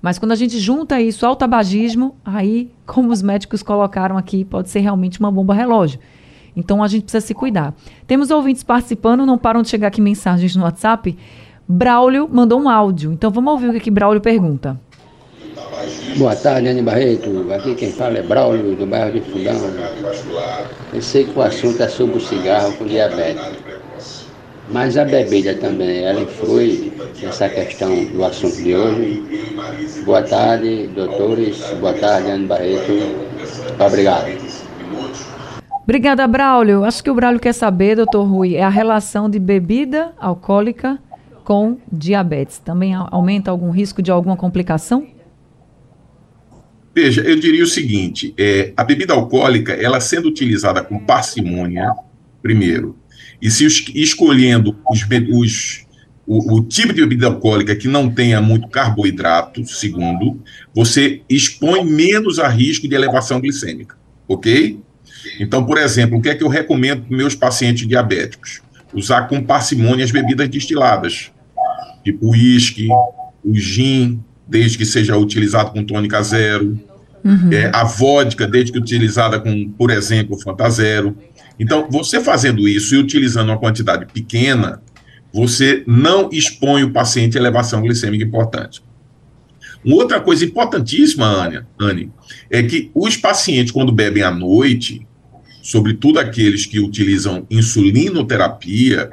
Mas 0.00 0.18
quando 0.18 0.32
a 0.32 0.36
gente 0.36 0.58
junta 0.58 1.00
isso 1.00 1.24
ao 1.24 1.36
tabagismo, 1.36 2.16
aí, 2.24 2.70
como 2.84 3.12
os 3.12 3.22
médicos 3.22 3.62
colocaram 3.62 4.18
aqui, 4.18 4.44
pode 4.44 4.68
ser 4.68 4.80
realmente 4.80 5.20
uma 5.20 5.30
bomba 5.30 5.54
relógio. 5.54 6.00
Então 6.56 6.82
a 6.82 6.88
gente 6.88 7.04
precisa 7.04 7.24
se 7.24 7.32
cuidar. 7.32 7.74
Temos 8.06 8.30
ouvintes 8.30 8.62
participando, 8.62 9.24
não 9.24 9.38
param 9.38 9.62
de 9.62 9.68
chegar 9.68 9.88
aqui 9.88 10.00
mensagens 10.00 10.56
no 10.56 10.64
WhatsApp. 10.64 11.16
Braulio 11.68 12.28
mandou 12.30 12.60
um 12.60 12.68
áudio. 12.68 13.12
Então 13.12 13.30
vamos 13.30 13.52
ouvir 13.52 13.68
o 13.68 13.72
que, 13.72 13.80
que 13.80 13.90
Braulio 13.90 14.20
pergunta. 14.20 14.78
Boa 16.16 16.36
tarde, 16.36 16.68
Anne 16.68 16.82
Barreto. 16.82 17.50
Aqui 17.52 17.74
quem 17.74 17.92
fala 17.92 18.18
é 18.18 18.22
Braulio, 18.22 18.76
do 18.76 18.86
bairro 18.86 19.12
de 19.12 19.20
Fundão. 19.22 19.56
Eu 20.92 21.00
sei 21.00 21.24
que 21.24 21.38
o 21.38 21.42
assunto 21.42 21.82
é 21.82 21.88
sobre 21.88 22.18
o 22.18 22.20
cigarro 22.20 22.72
com 22.72 22.84
diabetes. 22.84 24.26
Mas 24.68 24.96
a 24.96 25.04
bebida 25.04 25.54
também, 25.54 26.04
ela 26.04 26.20
influi 26.20 26.92
nessa 27.20 27.48
questão 27.48 28.04
do 28.04 28.24
assunto 28.24 28.56
de 28.56 28.74
hoje. 28.74 29.42
Boa 30.04 30.22
tarde, 30.22 30.88
doutores. 30.88 31.58
Boa 31.80 31.94
tarde, 31.94 32.30
Anne 32.30 32.46
Barreto. 32.46 32.92
Obrigado. 33.78 34.26
Obrigada, 35.82 36.26
Braulio. 36.26 36.84
Acho 36.84 37.02
que 37.02 37.10
o 37.10 37.14
Braulio 37.14 37.40
quer 37.40 37.54
saber, 37.54 37.96
doutor 37.96 38.24
Rui, 38.24 38.56
é 38.56 38.62
a 38.62 38.68
relação 38.68 39.28
de 39.28 39.38
bebida 39.38 40.12
alcoólica 40.18 40.98
com 41.44 41.78
diabetes. 41.90 42.58
Também 42.58 42.94
aumenta 42.94 43.50
algum 43.50 43.70
risco 43.70 44.00
de 44.00 44.10
alguma 44.10 44.36
complicação? 44.36 45.06
Veja, 46.94 47.22
eu 47.22 47.38
diria 47.38 47.62
o 47.62 47.66
seguinte: 47.66 48.34
é, 48.38 48.72
a 48.76 48.84
bebida 48.84 49.14
alcoólica, 49.14 49.72
ela 49.72 50.00
sendo 50.00 50.28
utilizada 50.28 50.82
com 50.82 50.98
parcimônia, 50.98 51.92
primeiro, 52.42 52.96
e 53.40 53.50
se 53.50 53.64
escolhendo 53.66 54.76
os, 54.90 55.06
os 55.30 55.86
o, 56.26 56.56
o, 56.56 56.62
tipo 56.62 56.92
de 56.92 57.00
bebida 57.00 57.26
alcoólica 57.26 57.74
que 57.74 57.88
não 57.88 58.08
tenha 58.08 58.40
muito 58.40 58.68
carboidrato, 58.68 59.64
segundo, 59.66 60.40
você 60.74 61.22
expõe 61.28 61.84
menos 61.84 62.38
a 62.38 62.48
risco 62.48 62.86
de 62.86 62.94
elevação 62.94 63.40
glicêmica, 63.40 63.96
ok? 64.28 64.78
Então, 65.40 65.64
por 65.64 65.78
exemplo, 65.78 66.18
o 66.18 66.22
que 66.22 66.28
é 66.28 66.34
que 66.34 66.44
eu 66.44 66.48
recomendo 66.48 67.02
para 67.02 67.16
meus 67.16 67.34
pacientes 67.34 67.86
diabéticos? 67.86 68.62
usar 68.92 69.22
com 69.22 69.42
parcimônia 69.42 70.04
as 70.04 70.10
bebidas 70.10 70.48
destiladas, 70.48 71.30
tipo 72.04 72.30
uísque, 72.30 72.88
o 73.44 73.54
gin, 73.54 74.22
desde 74.46 74.78
que 74.78 74.84
seja 74.84 75.16
utilizado 75.16 75.70
com 75.70 75.84
tônica 75.84 76.22
zero, 76.22 76.78
uhum. 77.24 77.52
é, 77.52 77.70
a 77.74 77.84
vodka, 77.84 78.46
desde 78.46 78.72
que 78.72 78.78
utilizada 78.78 79.38
com, 79.38 79.70
por 79.70 79.90
exemplo, 79.90 80.38
Fanta 80.38 80.68
Zero. 80.68 81.16
Então, 81.58 81.88
você 81.90 82.20
fazendo 82.20 82.68
isso 82.68 82.94
e 82.94 82.98
utilizando 82.98 83.48
uma 83.48 83.58
quantidade 83.58 84.06
pequena, 84.06 84.82
você 85.32 85.82
não 85.86 86.28
expõe 86.32 86.82
o 86.84 86.90
paciente 86.90 87.36
a 87.36 87.40
elevação 87.40 87.82
glicêmica 87.82 88.24
importante. 88.24 88.82
Uma 89.84 89.96
outra 89.96 90.20
coisa 90.20 90.44
importantíssima, 90.44 91.26
Anne, 91.26 91.62
Anne, 91.78 92.10
é 92.50 92.62
que 92.62 92.90
os 92.94 93.16
pacientes, 93.16 93.72
quando 93.72 93.90
bebem 93.90 94.22
à 94.22 94.30
noite, 94.30 95.06
sobretudo 95.62 96.18
aqueles 96.18 96.66
que 96.66 96.78
utilizam 96.78 97.46
insulinoterapia, 97.50 99.10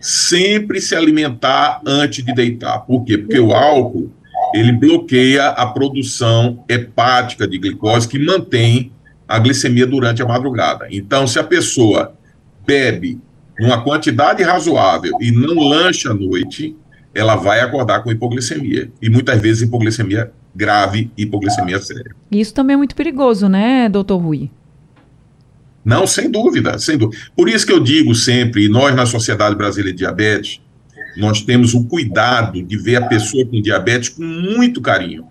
sempre 0.00 0.80
se 0.80 0.94
alimentar 0.94 1.80
antes 1.86 2.24
de 2.24 2.34
deitar. 2.34 2.80
Por 2.80 3.04
quê? 3.04 3.18
Porque 3.18 3.38
o 3.38 3.52
álcool 3.52 4.10
ele 4.54 4.72
bloqueia 4.72 5.48
a 5.48 5.66
produção 5.66 6.64
hepática 6.68 7.46
de 7.46 7.58
glicose 7.58 8.08
que 8.08 8.18
mantém 8.18 8.92
a 9.26 9.38
glicemia 9.38 9.86
durante 9.86 10.22
a 10.22 10.26
madrugada. 10.26 10.86
Então, 10.90 11.26
se 11.26 11.38
a 11.38 11.44
pessoa 11.44 12.14
bebe 12.66 13.20
numa 13.58 13.82
quantidade 13.82 14.42
razoável 14.42 15.18
e 15.20 15.30
não 15.30 15.58
lancha 15.68 16.10
à 16.10 16.14
noite, 16.14 16.76
ela 17.14 17.36
vai 17.36 17.60
acordar 17.60 18.02
com 18.02 18.10
hipoglicemia. 18.10 18.90
E 19.02 19.10
muitas 19.10 19.40
vezes 19.40 19.62
hipoglicemia 19.62 20.30
grave, 20.54 21.10
hipoglicemia 21.16 21.80
séria. 21.80 22.14
Isso 22.30 22.54
também 22.54 22.74
é 22.74 22.76
muito 22.76 22.94
perigoso, 22.94 23.48
né, 23.48 23.88
doutor 23.88 24.18
Rui? 24.18 24.50
Não, 25.84 26.06
sem 26.06 26.30
dúvida, 26.30 26.78
sem 26.78 26.98
dúvida. 26.98 27.22
Por 27.36 27.48
isso 27.48 27.66
que 27.66 27.72
eu 27.72 27.80
digo 27.80 28.14
sempre, 28.14 28.64
e 28.64 28.68
nós 28.68 28.94
na 28.94 29.06
Sociedade 29.06 29.56
Brasileira 29.56 29.92
de 29.92 29.98
Diabetes, 29.98 30.60
nós 31.18 31.42
temos 31.42 31.74
o 31.74 31.84
cuidado 31.84 32.62
de 32.62 32.76
ver 32.76 32.96
a 32.96 33.06
pessoa 33.06 33.44
com 33.44 33.60
diabetes 33.60 34.08
com 34.08 34.22
muito 34.22 34.80
carinho. 34.80 35.26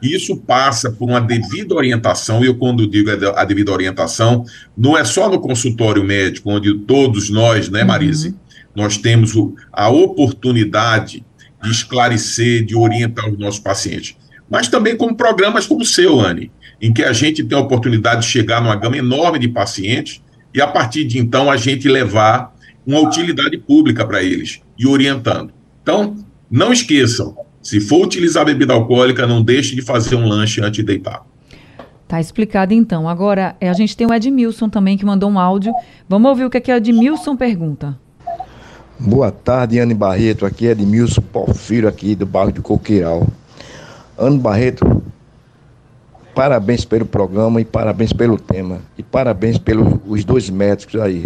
Isso 0.00 0.36
passa 0.36 0.90
por 0.90 1.08
uma 1.08 1.20
devida 1.20 1.74
orientação, 1.74 2.44
e 2.44 2.46
eu, 2.46 2.54
quando 2.56 2.86
digo 2.86 3.10
a 3.10 3.44
devida 3.44 3.72
orientação, 3.72 4.44
não 4.76 4.96
é 4.96 5.04
só 5.04 5.28
no 5.28 5.40
consultório 5.40 6.04
médico, 6.04 6.50
onde 6.50 6.78
todos 6.80 7.30
nós, 7.30 7.68
né, 7.68 7.82
Marise, 7.82 8.28
uhum. 8.28 8.34
nós 8.76 8.96
temos 8.96 9.32
a 9.72 9.88
oportunidade 9.88 11.24
de 11.62 11.70
esclarecer, 11.70 12.64
de 12.64 12.76
orientar 12.76 13.28
os 13.28 13.38
nossos 13.38 13.60
pacientes, 13.60 14.16
mas 14.48 14.68
também 14.68 14.96
com 14.96 15.14
programas 15.14 15.66
como 15.66 15.82
o 15.82 15.86
seu, 15.86 16.20
Anne, 16.20 16.52
em 16.80 16.92
que 16.92 17.02
a 17.02 17.12
gente 17.12 17.42
tem 17.42 17.56
a 17.56 17.60
oportunidade 17.62 18.20
de 18.20 18.28
chegar 18.28 18.60
numa 18.60 18.76
gama 18.76 18.98
enorme 18.98 19.38
de 19.38 19.48
pacientes 19.48 20.22
e, 20.54 20.60
a 20.60 20.66
partir 20.66 21.04
de 21.04 21.18
então, 21.18 21.50
a 21.50 21.56
gente 21.56 21.88
levar 21.88 22.54
uma 22.86 23.00
utilidade 23.00 23.56
pública 23.56 24.06
para 24.06 24.22
eles 24.22 24.60
e 24.78 24.86
orientando. 24.86 25.52
Então, 25.82 26.16
não 26.50 26.72
esqueçam, 26.72 27.36
se 27.64 27.80
for 27.80 28.04
utilizar 28.04 28.44
bebida 28.44 28.74
alcoólica, 28.74 29.26
não 29.26 29.42
deixe 29.42 29.74
de 29.74 29.80
fazer 29.80 30.16
um 30.16 30.28
lanche 30.28 30.60
antes 30.60 30.76
de 30.76 30.82
deitar. 30.82 31.24
Tá 32.06 32.20
explicado 32.20 32.74
então. 32.74 33.08
Agora, 33.08 33.56
é, 33.58 33.70
a 33.70 33.72
gente 33.72 33.96
tem 33.96 34.06
o 34.06 34.12
Edmilson 34.12 34.68
também 34.68 34.98
que 34.98 35.04
mandou 35.04 35.30
um 35.30 35.38
áudio. 35.38 35.72
Vamos 36.06 36.28
ouvir 36.28 36.44
o 36.44 36.50
que, 36.50 36.58
é 36.58 36.60
que 36.60 36.70
o 36.70 36.76
Edmilson 36.76 37.34
pergunta. 37.34 37.98
Boa 39.00 39.32
tarde, 39.32 39.78
Anne 39.80 39.94
Barreto. 39.94 40.44
Aqui 40.44 40.68
é 40.68 40.72
Edmilson 40.72 41.22
Porfiro, 41.22 41.88
aqui 41.88 42.14
do 42.14 42.26
bairro 42.26 42.52
de 42.52 42.60
Coqueiral. 42.60 43.26
Anne 44.18 44.38
Barreto, 44.38 45.02
parabéns 46.34 46.84
pelo 46.84 47.06
programa 47.06 47.62
e 47.62 47.64
parabéns 47.64 48.12
pelo 48.12 48.38
tema. 48.38 48.80
E 48.98 49.02
parabéns 49.02 49.56
pelos 49.56 50.24
dois 50.24 50.50
médicos 50.50 51.00
aí. 51.00 51.24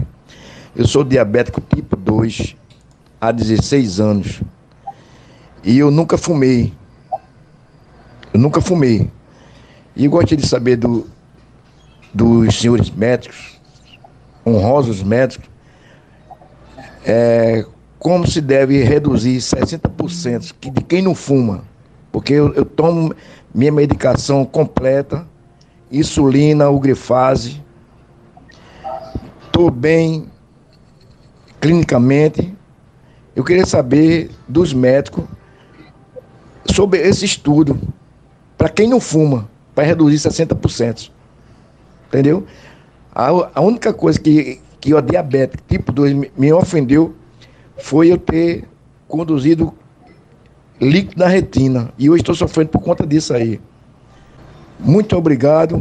Eu 0.76 0.86
sou 0.86 1.02
diabético 1.02 1.60
tipo 1.60 1.96
2 1.96 2.56
há 3.20 3.32
16 3.32 4.00
anos. 4.00 4.42
E 5.62 5.78
eu 5.78 5.90
nunca 5.90 6.16
fumei. 6.16 6.72
Eu 8.32 8.40
nunca 8.40 8.60
fumei. 8.60 9.10
E 9.96 10.06
gostaria 10.06 10.36
de 10.36 10.46
saber 10.46 10.76
do, 10.76 11.06
dos 12.14 12.58
senhores 12.58 12.90
médicos, 12.90 13.58
honrosos 14.46 15.02
médicos, 15.02 15.48
é, 17.04 17.64
como 17.98 18.26
se 18.26 18.40
deve 18.40 18.82
reduzir 18.82 19.38
60% 19.38 20.54
de 20.72 20.84
quem 20.84 21.02
não 21.02 21.14
fuma. 21.14 21.64
Porque 22.12 22.32
eu, 22.32 22.52
eu 22.54 22.64
tomo 22.64 23.14
minha 23.54 23.72
medicação 23.72 24.44
completa, 24.44 25.26
insulina, 25.90 26.68
ugrifase, 26.70 27.62
estou 29.46 29.70
bem 29.70 30.26
clinicamente. 31.60 32.57
Eu 33.38 33.44
queria 33.44 33.64
saber 33.64 34.32
dos 34.48 34.74
médicos 34.74 35.24
sobre 36.74 36.98
esse 36.98 37.24
estudo 37.24 37.80
para 38.56 38.68
quem 38.68 38.88
não 38.88 38.98
fuma, 38.98 39.48
para 39.76 39.84
reduzir 39.84 40.16
60%. 40.28 41.08
Entendeu? 42.08 42.44
A, 43.14 43.28
a 43.54 43.60
única 43.60 43.94
coisa 43.94 44.18
que, 44.18 44.60
que 44.80 44.92
o 44.92 45.00
diabetes 45.00 45.62
tipo 45.68 45.92
2 45.92 46.30
me, 46.36 46.52
ofendeu 46.52 47.14
foi 47.76 48.10
eu 48.10 48.18
ter 48.18 48.64
conduzido 49.06 49.72
líquido 50.80 51.20
na 51.20 51.28
retina. 51.28 51.92
E 51.96 52.06
eu 52.06 52.16
estou 52.16 52.34
sofrendo 52.34 52.70
por 52.70 52.80
conta 52.80 53.06
disso 53.06 53.32
aí. 53.32 53.60
Muito 54.80 55.16
obrigado. 55.16 55.80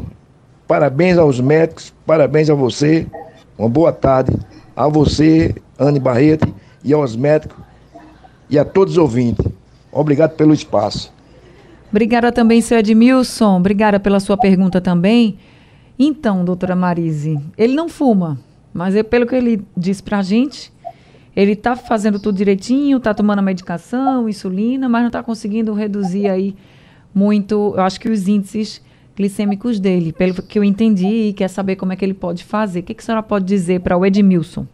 Parabéns 0.67 1.17
aos 1.17 1.39
médicos, 1.39 1.91
parabéns 2.05 2.51
a 2.51 2.53
você. 2.53 3.07
Uma 3.57 3.67
boa 3.67 3.91
tarde 3.91 4.37
a 4.75 4.87
você, 4.87 5.55
Anne 5.79 5.99
Barreto, 5.99 6.53
e 6.87 6.93
aos 6.93 7.17
médicos 7.17 7.57
e 8.49 8.57
a 8.57 8.63
todos 8.63 8.93
os 8.93 8.97
ouvintes. 8.97 9.45
Obrigado 9.91 10.35
pelo 10.35 10.53
espaço. 10.53 11.13
Obrigada 11.91 12.31
também, 12.31 12.61
seu 12.61 12.77
Edmilson. 12.79 13.57
Obrigada 13.57 13.99
pela 13.99 14.21
sua 14.21 14.37
pergunta 14.37 14.79
também. 14.79 15.37
Então, 15.99 16.45
doutora 16.45 16.75
Marise, 16.75 17.37
ele 17.57 17.73
não 17.73 17.89
fuma, 17.89 18.39
mas 18.73 18.95
é 18.95 19.03
pelo 19.03 19.25
que 19.25 19.35
ele 19.35 19.65
disse 19.75 20.01
pra 20.01 20.21
gente, 20.21 20.71
ele 21.35 21.53
está 21.53 21.75
fazendo 21.75 22.19
tudo 22.19 22.37
direitinho, 22.37 22.97
está 22.97 23.13
tomando 23.13 23.39
a 23.39 23.41
medicação, 23.41 24.29
insulina, 24.29 24.87
mas 24.87 25.01
não 25.01 25.07
está 25.07 25.21
conseguindo 25.21 25.73
reduzir 25.73 26.29
aí 26.29 26.55
muito, 27.13 27.73
eu 27.75 27.81
acho 27.81 27.99
que 27.99 28.09
os 28.09 28.27
índices 28.27 28.81
glicêmicos 29.15 29.79
dele, 29.79 30.13
pelo 30.13 30.35
que 30.35 30.59
eu 30.59 30.63
entendi, 30.63 31.29
e 31.29 31.33
quer 31.33 31.47
saber 31.47 31.75
como 31.75 31.91
é 31.91 31.95
que 31.95 32.05
ele 32.05 32.13
pode 32.13 32.43
fazer. 32.43 32.79
O 32.79 32.83
que, 32.83 32.93
que 32.93 33.01
a 33.01 33.05
senhora 33.05 33.23
pode 33.23 33.45
dizer 33.45 33.81
para 33.81 33.97
o 33.97 34.05
Edmilson? 34.05 34.67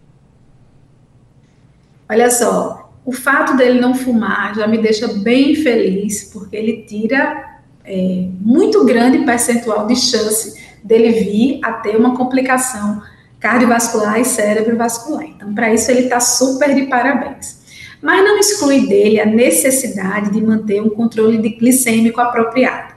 Olha 2.09 2.29
só, 2.29 2.91
o 3.05 3.11
fato 3.11 3.55
dele 3.57 3.79
não 3.79 3.93
fumar 3.95 4.55
já 4.55 4.67
me 4.67 4.77
deixa 4.77 5.07
bem 5.07 5.55
feliz, 5.55 6.29
porque 6.31 6.55
ele 6.55 6.83
tira 6.87 7.59
é, 7.83 8.27
muito 8.39 8.85
grande 8.85 9.19
percentual 9.25 9.87
de 9.87 9.95
chance 9.95 10.61
dele 10.83 11.11
vir 11.11 11.59
a 11.63 11.73
ter 11.73 11.95
uma 11.95 12.15
complicação 12.15 13.01
cardiovascular 13.39 14.19
e 14.19 14.25
cerebrovascular. 14.25 15.25
Então, 15.25 15.53
para 15.53 15.73
isso, 15.73 15.91
ele 15.91 16.01
está 16.01 16.19
super 16.19 16.73
de 16.73 16.83
parabéns. 16.83 17.61
Mas 18.01 18.23
não 18.23 18.37
exclui 18.37 18.87
dele 18.87 19.19
a 19.19 19.25
necessidade 19.25 20.29
de 20.29 20.41
manter 20.41 20.81
um 20.81 20.89
controle 20.89 21.37
de 21.37 21.49
glicêmico 21.49 22.21
apropriado. 22.21 22.92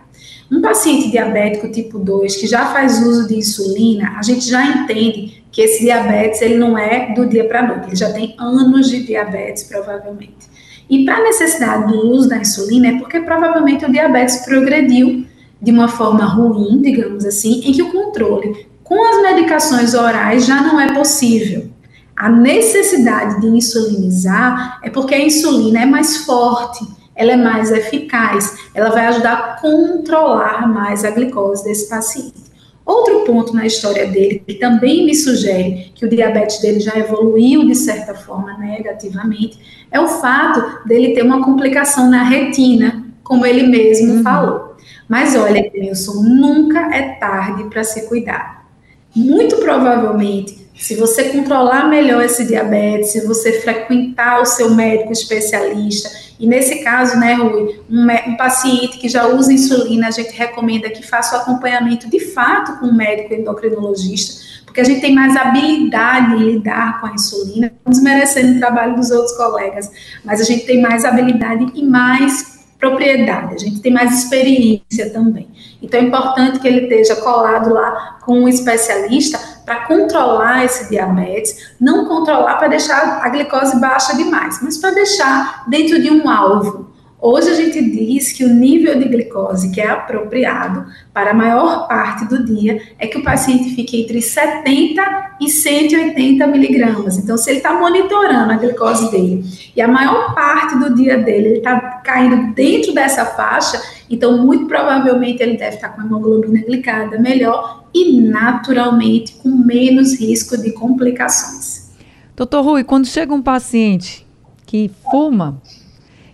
Um 0.50 0.61
paciente 0.61 1.11
diabético 1.11 1.70
tipo 1.70 1.98
2 1.98 2.37
que 2.37 2.46
já 2.46 2.66
faz 2.66 3.04
uso 3.04 3.26
de 3.26 3.37
insulina, 3.37 4.14
a 4.16 4.22
gente 4.22 4.48
já 4.48 4.64
entende 4.64 5.42
que 5.50 5.62
esse 5.62 5.80
diabetes 5.80 6.40
ele 6.42 6.56
não 6.56 6.78
é 6.78 7.12
do 7.14 7.26
dia 7.26 7.48
para 7.48 7.61
a 7.61 7.66
noite, 7.66 7.88
ele 7.88 7.96
já 7.96 8.12
tem 8.12 8.35
anos 8.38 8.88
de 8.88 9.02
diabetes 9.04 9.64
provavelmente. 9.64 10.56
E 10.88 11.04
para 11.04 11.16
a 11.16 11.22
necessidade 11.22 11.92
do 11.92 12.11
uso 12.11 12.28
da 12.28 12.38
insulina 12.38 12.88
é 12.88 12.98
porque 12.98 13.20
provavelmente 13.20 13.85
o 13.85 13.90
diabetes 13.90 14.44
progrediu 14.44 15.26
de 15.61 15.70
uma 15.72 15.88
forma 15.88 16.24
ruim, 16.24 16.80
digamos 16.80 17.24
assim, 17.24 17.62
em 17.64 17.72
que 17.72 17.82
o 17.82 17.90
controle 17.90 18.66
com 18.85 19.02
as 19.04 19.22
medicações 19.22 19.94
orais 19.94 20.46
já 20.46 20.62
não 20.62 20.80
é 20.80 20.94
possível. 20.94 21.68
A 22.16 22.28
necessidade 22.28 23.40
de 23.40 23.48
insulinizar 23.48 24.78
é 24.82 24.88
porque 24.88 25.14
a 25.14 25.20
insulina 25.20 25.82
é 25.82 25.87
mais 25.87 26.18
forte 26.18 26.87
ela 27.16 27.33
é 27.33 27.37
mais 27.37 27.72
eficaz, 27.72 28.59
ela 28.74 28.90
vai 28.90 29.07
ajudar 29.07 29.33
a 29.33 29.61
controlar 29.61 30.68
mais 30.68 31.05
a 31.05 31.11
glicose 31.11 31.64
desse 31.64 31.88
paciente. 31.88 32.46
Outro 32.85 33.20
ponto 33.20 33.52
na 33.52 33.66
história 33.66 34.07
dele, 34.07 34.42
que 34.46 34.55
também 34.55 35.05
me 35.05 35.14
sugere 35.14 35.90
que 35.94 36.05
o 36.05 36.09
diabetes 36.09 36.61
dele 36.61 36.79
já 36.79 36.96
evoluiu 36.96 37.66
de 37.66 37.74
certa 37.74 38.14
forma 38.14 38.57
negativamente, 38.59 39.59
é 39.90 39.98
o 39.98 40.07
fato 40.07 40.87
dele 40.87 41.12
ter 41.12 41.22
uma 41.22 41.42
complicação 41.42 42.09
na 42.09 42.22
retina, 42.22 43.05
como 43.24 43.44
ele 43.44 43.66
mesmo 43.66 44.14
uhum. 44.14 44.22
falou. 44.22 44.76
Mas 45.09 45.35
olha, 45.35 45.68
Wilson, 45.74 46.22
nunca 46.22 46.94
é 46.94 47.14
tarde 47.14 47.64
para 47.64 47.83
se 47.83 48.09
cuidar. 48.09 48.66
Muito 49.14 49.57
provavelmente 49.57 50.66
se 50.76 50.94
você 50.94 51.31
controlar 51.31 51.88
melhor 51.88 52.22
esse 52.22 52.44
diabetes, 52.44 53.11
se 53.11 53.26
você 53.26 53.61
frequentar 53.61 54.42
o 54.42 54.44
seu 54.44 54.74
médico 54.74 55.11
especialista 55.11 56.11
E 56.38 56.46
nesse 56.46 56.83
caso, 56.83 57.18
né, 57.18 57.35
Rui, 57.35 57.81
um, 57.88 58.03
um, 58.03 58.37
paciente 58.37 58.99
que 58.99 59.09
já 59.09 59.27
usa 59.27 59.53
insulina, 59.53 60.09
a 60.09 60.11
gente 60.11 60.37
recomenda 60.37 60.90
que 60.90 61.03
faça 61.03 61.37
o 61.37 61.40
acompanhamento 61.40 62.11
de 62.11 62.20
fato 62.20 62.79
com 62.79 62.87
um 62.87 62.94
médico 62.94 63.33
endocrinologista, 63.33 64.44
porque 64.64 64.81
a 64.81 64.85
gente 64.85 65.01
tem 65.01 65.14
mais 65.14 65.35
habilidade 65.35 66.35
em 66.35 66.51
lidar 66.53 67.01
com 67.01 67.07
a 67.07 67.14
insulina, 67.14 67.72
não 67.85 67.90
desmerecendo 67.90 68.57
o 68.57 68.59
trabalho 68.59 68.96
dos 68.96 69.11
outros 69.11 69.37
colegas, 69.37 69.90
mas 70.25 70.40
a 70.40 70.44
gente 70.44 70.66
tem 70.66 70.81
mais 70.81 71.05
habilidade 71.05 71.66
e 71.75 71.83
mais 71.83 72.57
propriedade, 72.79 73.55
a 73.55 73.59
gente 73.59 73.81
tem 73.81 73.92
mais 73.92 74.22
experiência 74.22 75.11
também. 75.11 75.49
Então 75.81 75.99
é 75.99 76.03
importante 76.03 76.59
que 76.59 76.68
ele 76.68 76.83
esteja 76.83 77.16
colado 77.16 77.72
lá 77.72 78.18
com 78.22 78.40
um 78.40 78.49
especialista 78.49 79.56
para 79.66 79.85
controlar 79.87 80.64
esse 80.64 80.88
diabetes, 80.88 81.74
não 81.81 82.07
controlar 82.07 82.55
para 82.55 82.68
deixar 82.68 83.20
a 83.20 83.29
glicose 83.29 83.79
baixa 83.81 84.16
demais, 84.16 84.61
mas 84.62 84.79
para 84.79 84.92
deixar 84.92 85.64
dentro 85.66 86.00
de 86.00 86.09
um 86.09 86.31
alvo. 86.31 86.87
Hoje 87.18 87.48
a 87.48 87.55
gente 87.55 87.83
diz 87.83 88.33
que 88.33 88.44
o 88.44 88.48
nível 88.52 88.98
de 88.98 89.09
glicose 89.09 89.70
que 89.70 89.81
é 89.81 89.88
apropriado 89.88 90.85
para 91.14 91.31
a 91.31 91.35
maior 91.35 91.88
parte 91.88 92.26
do 92.26 92.44
dia 92.44 92.81
é 92.98 93.07
que 93.07 93.16
o 93.16 93.24
paciente 93.24 93.74
fique 93.74 94.02
entre 94.02 94.20
70 94.20 95.37
e 95.40 95.48
180 95.48 96.46
miligramas. 96.46 97.16
Então, 97.16 97.38
se 97.38 97.48
ele 97.50 97.59
está 97.59 97.72
monitorando 97.72 98.52
a 98.52 98.57
glicose 98.57 99.11
dele 99.11 99.44
e 99.74 99.81
a 99.81 99.88
maior 99.88 100.35
parte 100.35 100.79
do 100.79 100.94
dia 100.94 101.16
dele 101.16 101.48
ele 101.48 101.59
está 101.59 101.81
caindo 102.05 102.55
dentro 102.55 102.92
dessa 102.92 103.24
faixa, 103.24 103.81
então 104.11 104.44
muito 104.44 104.66
provavelmente 104.66 105.42
ele 105.42 105.57
deve 105.57 105.76
estar 105.76 105.88
tá 105.88 105.94
com 105.94 106.02
hemoglobina 106.02 106.61
glicada 106.66 107.18
melhor 107.18 107.85
e 107.94 108.20
naturalmente 108.20 109.35
com 109.37 109.48
menos 109.48 110.20
risco 110.20 110.57
de 110.59 110.70
complicações. 110.70 111.90
Doutor 112.37 112.62
Rui, 112.62 112.85
quando 112.85 113.07
chega 113.07 113.33
um 113.33 113.42
paciente 113.42 114.26
que 114.66 114.90
fuma 115.11 115.62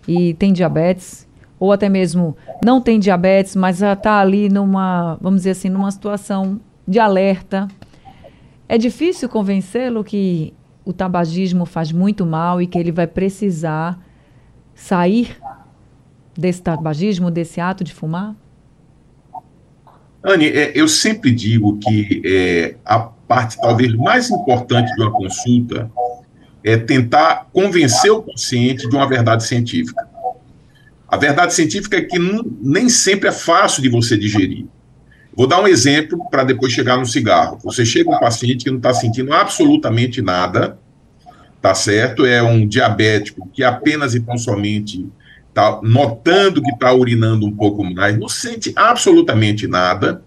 e 0.07 0.35
tem 0.35 0.53
diabetes, 0.53 1.29
ou 1.59 1.73
até 1.73 1.89
mesmo 1.89 2.37
não 2.65 2.81
tem 2.81 2.99
diabetes, 2.99 3.55
mas 3.55 3.79
já 3.79 3.93
está 3.93 4.19
ali 4.21 4.49
numa, 4.49 5.17
vamos 5.21 5.41
dizer 5.41 5.51
assim, 5.51 5.69
numa 5.69 5.91
situação 5.91 6.61
de 6.87 6.99
alerta. 6.99 7.69
É 8.69 8.77
difícil 8.77 9.29
convencê-lo 9.29 10.03
que 10.03 10.53
o 10.85 10.93
tabagismo 10.93 11.65
faz 11.65 11.93
muito 11.93 12.27
mal 12.27 12.61
e 12.61 12.67
que 12.67 12.79
ele 12.79 12.91
vai 12.91 13.07
precisar 13.07 13.99
sair 14.75 15.37
desse 16.37 16.63
tabagismo, 16.63 17.31
desse 17.31 17.61
ato 17.61 17.85
de 17.85 17.93
fumar? 17.93 18.35
Anne, 20.25 20.47
é, 20.47 20.73
eu 20.75 20.89
sempre 20.89 21.33
digo 21.33 21.79
que 21.79 22.23
é, 22.25 22.77
a 22.85 22.99
parte 22.99 23.61
talvez 23.61 23.95
mais 23.95 24.31
importante 24.31 24.95
de 24.95 25.03
uma 25.03 25.11
consulta 25.11 25.91
é 26.65 26.77
tentar 26.77 27.49
convencer 27.53 28.11
o 28.11 28.23
paciente 28.23 28.89
de 28.89 28.95
uma 28.95 29.09
verdade 29.09 29.45
científica. 29.45 30.07
A 31.09 31.17
verdade 31.17 31.53
científica 31.55 31.97
é 31.97 32.03
que 32.03 32.19
nem 32.63 32.89
sempre 32.89 33.29
é 33.29 33.33
fácil 33.33 33.83
de 33.83 33.89
você 33.89 34.17
digerir. 34.17 34.67
Vou 35.35 35.47
dar 35.47 35.61
um 35.61 35.69
exemplo 35.69 36.29
para 36.31 36.45
depois 36.45 36.73
chegar 36.73 36.97
no 36.97 37.07
cigarro. 37.07 37.59
Você 37.65 37.85
chega 37.85 38.11
um 38.11 38.19
paciente 38.19 38.65
que 38.65 38.71
não 38.71 38.79
está 38.79 38.93
sentindo 38.93 39.33
absolutamente 39.33 40.21
nada, 40.21 40.79
tá 41.61 41.75
certo? 41.75 42.27
É 42.27 42.43
um 42.43 42.67
diabético 42.67 43.49
que 43.53 43.65
apenas 43.65 44.15
e 44.15 44.21
tão 44.21 44.37
somente 44.37 45.07
está 45.49 45.81
notando 45.83 46.63
que 46.63 46.71
está 46.71 46.93
urinando 46.93 47.47
um 47.47 47.55
pouco 47.55 47.85
mais, 47.85 48.19
não 48.19 48.29
sente 48.29 48.73
absolutamente 48.75 49.67
nada, 49.67 50.23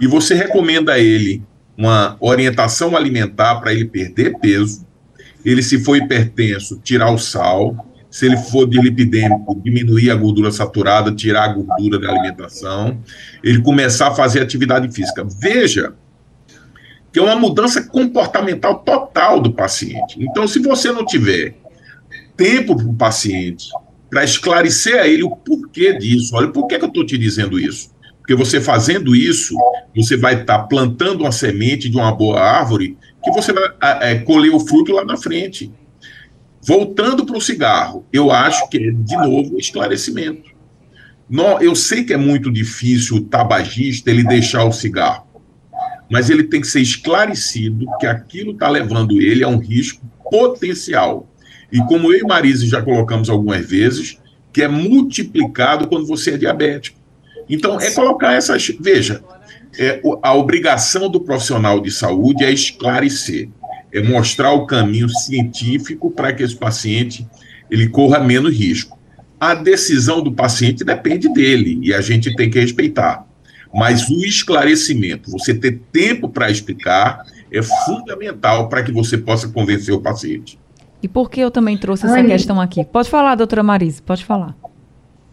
e 0.00 0.06
você 0.06 0.32
recomenda 0.32 0.92
a 0.92 0.98
ele 0.98 1.42
uma 1.76 2.16
orientação 2.20 2.96
alimentar 2.96 3.56
para 3.56 3.72
ele 3.72 3.84
perder 3.84 4.38
peso, 4.38 4.86
ele, 5.44 5.62
se 5.62 5.78
for 5.78 5.96
hipertenso, 5.96 6.80
tirar 6.82 7.10
o 7.10 7.18
sal. 7.18 7.86
Se 8.10 8.26
ele 8.26 8.36
for 8.36 8.68
dilipidêmico, 8.68 9.60
diminuir 9.62 10.10
a 10.10 10.16
gordura 10.16 10.50
saturada, 10.50 11.14
tirar 11.14 11.44
a 11.44 11.52
gordura 11.52 11.98
da 11.98 12.10
alimentação. 12.10 12.98
Ele 13.42 13.62
começar 13.62 14.08
a 14.08 14.14
fazer 14.14 14.40
atividade 14.40 14.92
física. 14.92 15.24
Veja 15.40 15.94
que 17.12 17.18
é 17.18 17.22
uma 17.22 17.36
mudança 17.36 17.82
comportamental 17.82 18.80
total 18.80 19.40
do 19.40 19.52
paciente. 19.52 20.16
Então, 20.18 20.46
se 20.46 20.60
você 20.60 20.92
não 20.92 21.04
tiver 21.04 21.56
tempo 22.36 22.76
para 22.76 22.86
o 22.86 22.94
paciente, 22.94 23.68
para 24.08 24.24
esclarecer 24.24 25.00
a 25.00 25.06
ele 25.06 25.22
o 25.22 25.30
porquê 25.30 25.96
disso, 25.96 26.34
olha, 26.34 26.48
por 26.48 26.66
que, 26.66 26.78
que 26.78 26.84
eu 26.84 26.88
estou 26.88 27.04
te 27.04 27.18
dizendo 27.18 27.58
isso? 27.58 27.90
Porque 28.18 28.34
você 28.34 28.60
fazendo 28.60 29.14
isso, 29.14 29.56
você 29.94 30.16
vai 30.16 30.40
estar 30.40 30.58
tá 30.58 30.64
plantando 30.64 31.22
uma 31.22 31.32
semente 31.32 31.88
de 31.88 31.96
uma 31.96 32.12
boa 32.12 32.40
árvore 32.40 32.96
que 33.22 33.30
você 33.30 33.52
vai 33.52 33.70
é, 34.00 34.14
colher 34.18 34.54
o 34.54 34.60
fruto 34.60 34.92
lá 34.92 35.04
na 35.04 35.16
frente. 35.16 35.72
Voltando 36.62 37.24
para 37.24 37.36
o 37.36 37.40
cigarro, 37.40 38.06
eu 38.12 38.30
acho 38.30 38.68
que 38.68 38.78
é, 38.78 38.90
de 38.90 39.16
novo, 39.16 39.58
esclarecimento. 39.58 40.50
eu 41.60 41.74
sei 41.74 42.04
que 42.04 42.12
é 42.12 42.16
muito 42.16 42.50
difícil 42.50 43.16
o 43.16 43.22
tabagista 43.22 44.10
ele 44.10 44.24
deixar 44.24 44.64
o 44.64 44.72
cigarro, 44.72 45.26
mas 46.10 46.28
ele 46.28 46.44
tem 46.44 46.60
que 46.60 46.66
ser 46.66 46.80
esclarecido 46.80 47.86
que 47.98 48.06
aquilo 48.06 48.52
está 48.52 48.68
levando 48.68 49.20
ele 49.20 49.42
a 49.42 49.48
um 49.48 49.58
risco 49.58 50.04
potencial. 50.30 51.28
E 51.72 51.78
como 51.84 52.12
eu 52.12 52.18
e 52.18 52.24
Marise 52.24 52.66
já 52.66 52.82
colocamos 52.82 53.30
algumas 53.30 53.64
vezes, 53.64 54.18
que 54.52 54.62
é 54.62 54.68
multiplicado 54.68 55.88
quando 55.88 56.06
você 56.06 56.32
é 56.32 56.36
diabético. 56.36 56.98
Então, 57.48 57.80
é 57.80 57.90
colocar 57.90 58.32
essas. 58.32 58.68
Veja, 58.80 59.22
é, 59.80 60.02
a 60.22 60.34
obrigação 60.34 61.08
do 61.08 61.18
profissional 61.18 61.80
de 61.80 61.90
saúde 61.90 62.44
é 62.44 62.52
esclarecer, 62.52 63.48
é 63.90 64.02
mostrar 64.02 64.52
o 64.52 64.66
caminho 64.66 65.08
científico 65.08 66.10
para 66.10 66.34
que 66.34 66.42
esse 66.42 66.54
paciente 66.54 67.26
ele 67.70 67.88
corra 67.88 68.20
menos 68.20 68.54
risco. 68.54 68.98
A 69.40 69.54
decisão 69.54 70.22
do 70.22 70.32
paciente 70.32 70.84
depende 70.84 71.32
dele 71.32 71.80
e 71.82 71.94
a 71.94 72.02
gente 72.02 72.36
tem 72.36 72.50
que 72.50 72.60
respeitar. 72.60 73.24
Mas 73.74 74.06
o 74.10 74.22
esclarecimento, 74.22 75.30
você 75.30 75.54
ter 75.54 75.80
tempo 75.90 76.28
para 76.28 76.50
explicar, 76.50 77.24
é 77.50 77.62
fundamental 77.62 78.68
para 78.68 78.82
que 78.82 78.92
você 78.92 79.16
possa 79.16 79.48
convencer 79.48 79.94
o 79.94 80.00
paciente. 80.00 80.60
E 81.02 81.08
por 81.08 81.30
que 81.30 81.40
eu 81.40 81.50
também 81.50 81.78
trouxe 81.78 82.04
essa 82.04 82.16
Ai. 82.16 82.26
questão 82.26 82.60
aqui? 82.60 82.84
Pode 82.84 83.08
falar, 83.08 83.34
doutora 83.34 83.62
Marise, 83.62 84.02
pode 84.02 84.26
falar. 84.26 84.54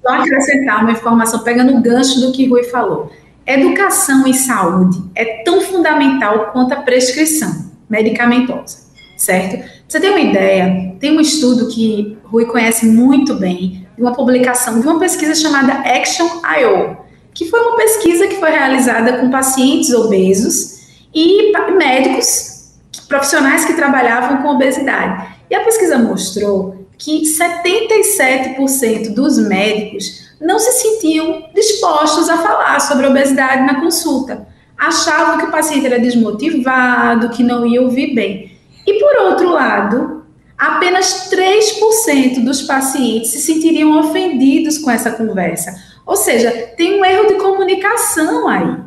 Só 0.01 0.13
acrescentar 0.13 0.83
uma 0.83 0.93
informação, 0.93 1.43
pegando 1.43 1.75
o 1.75 1.81
gancho 1.81 2.21
do 2.21 2.31
que 2.31 2.47
Rui 2.47 2.63
falou. 2.63 3.11
Educação 3.47 4.27
em 4.27 4.33
saúde 4.33 5.01
é 5.15 5.41
tão 5.43 5.61
fundamental 5.61 6.51
quanto 6.51 6.73
a 6.73 6.81
prescrição 6.81 7.71
medicamentosa, 7.89 8.79
certo? 9.15 9.65
Você 9.87 10.01
ter 10.01 10.09
uma 10.09 10.19
ideia, 10.19 10.93
tem 10.99 11.17
um 11.17 11.21
estudo 11.21 11.69
que 11.69 12.17
Rui 12.25 12.45
conhece 12.45 12.85
muito 12.85 13.35
bem, 13.35 13.87
de 13.95 14.01
uma 14.01 14.13
publicação, 14.13 14.81
de 14.81 14.85
uma 14.85 14.99
pesquisa 14.99 15.33
chamada 15.33 15.71
Action 15.73 16.27
IO, 16.59 16.97
que 17.33 17.45
foi 17.45 17.61
uma 17.61 17.77
pesquisa 17.77 18.27
que 18.27 18.35
foi 18.35 18.49
realizada 18.49 19.17
com 19.19 19.31
pacientes 19.31 19.93
obesos 19.93 20.81
e 21.15 21.53
médicos, 21.77 22.73
profissionais 23.07 23.63
que 23.63 23.75
trabalhavam 23.75 24.41
com 24.41 24.49
obesidade. 24.49 25.37
E 25.49 25.55
a 25.55 25.63
pesquisa 25.63 25.97
mostrou 25.97 26.85
que 26.97 27.21
77% 27.21 29.13
dos 29.13 29.37
médicos 29.37 30.26
não 30.39 30.59
se 30.59 30.71
sentiam 30.73 31.45
dispostos 31.53 32.29
a 32.29 32.37
falar 32.37 32.79
sobre 32.79 33.07
obesidade 33.07 33.65
na 33.65 33.79
consulta. 33.79 34.47
Achavam 34.77 35.39
que 35.39 35.45
o 35.45 35.51
paciente 35.51 35.85
era 35.85 35.99
desmotivado, 35.99 37.29
que 37.29 37.43
não 37.43 37.65
ia 37.65 37.81
ouvir 37.81 38.13
bem. 38.13 38.51
E 38.85 38.93
por 38.99 39.17
outro 39.23 39.49
lado, 39.49 40.23
apenas 40.57 41.29
3% 41.31 42.43
dos 42.43 42.61
pacientes 42.61 43.31
se 43.31 43.41
sentiriam 43.41 43.99
ofendidos 43.99 44.77
com 44.77 44.89
essa 44.91 45.11
conversa. 45.11 45.73
Ou 46.05 46.15
seja, 46.15 46.51
tem 46.77 46.99
um 46.99 47.05
erro 47.05 47.27
de 47.27 47.35
comunicação 47.35 48.47
aí. 48.47 48.77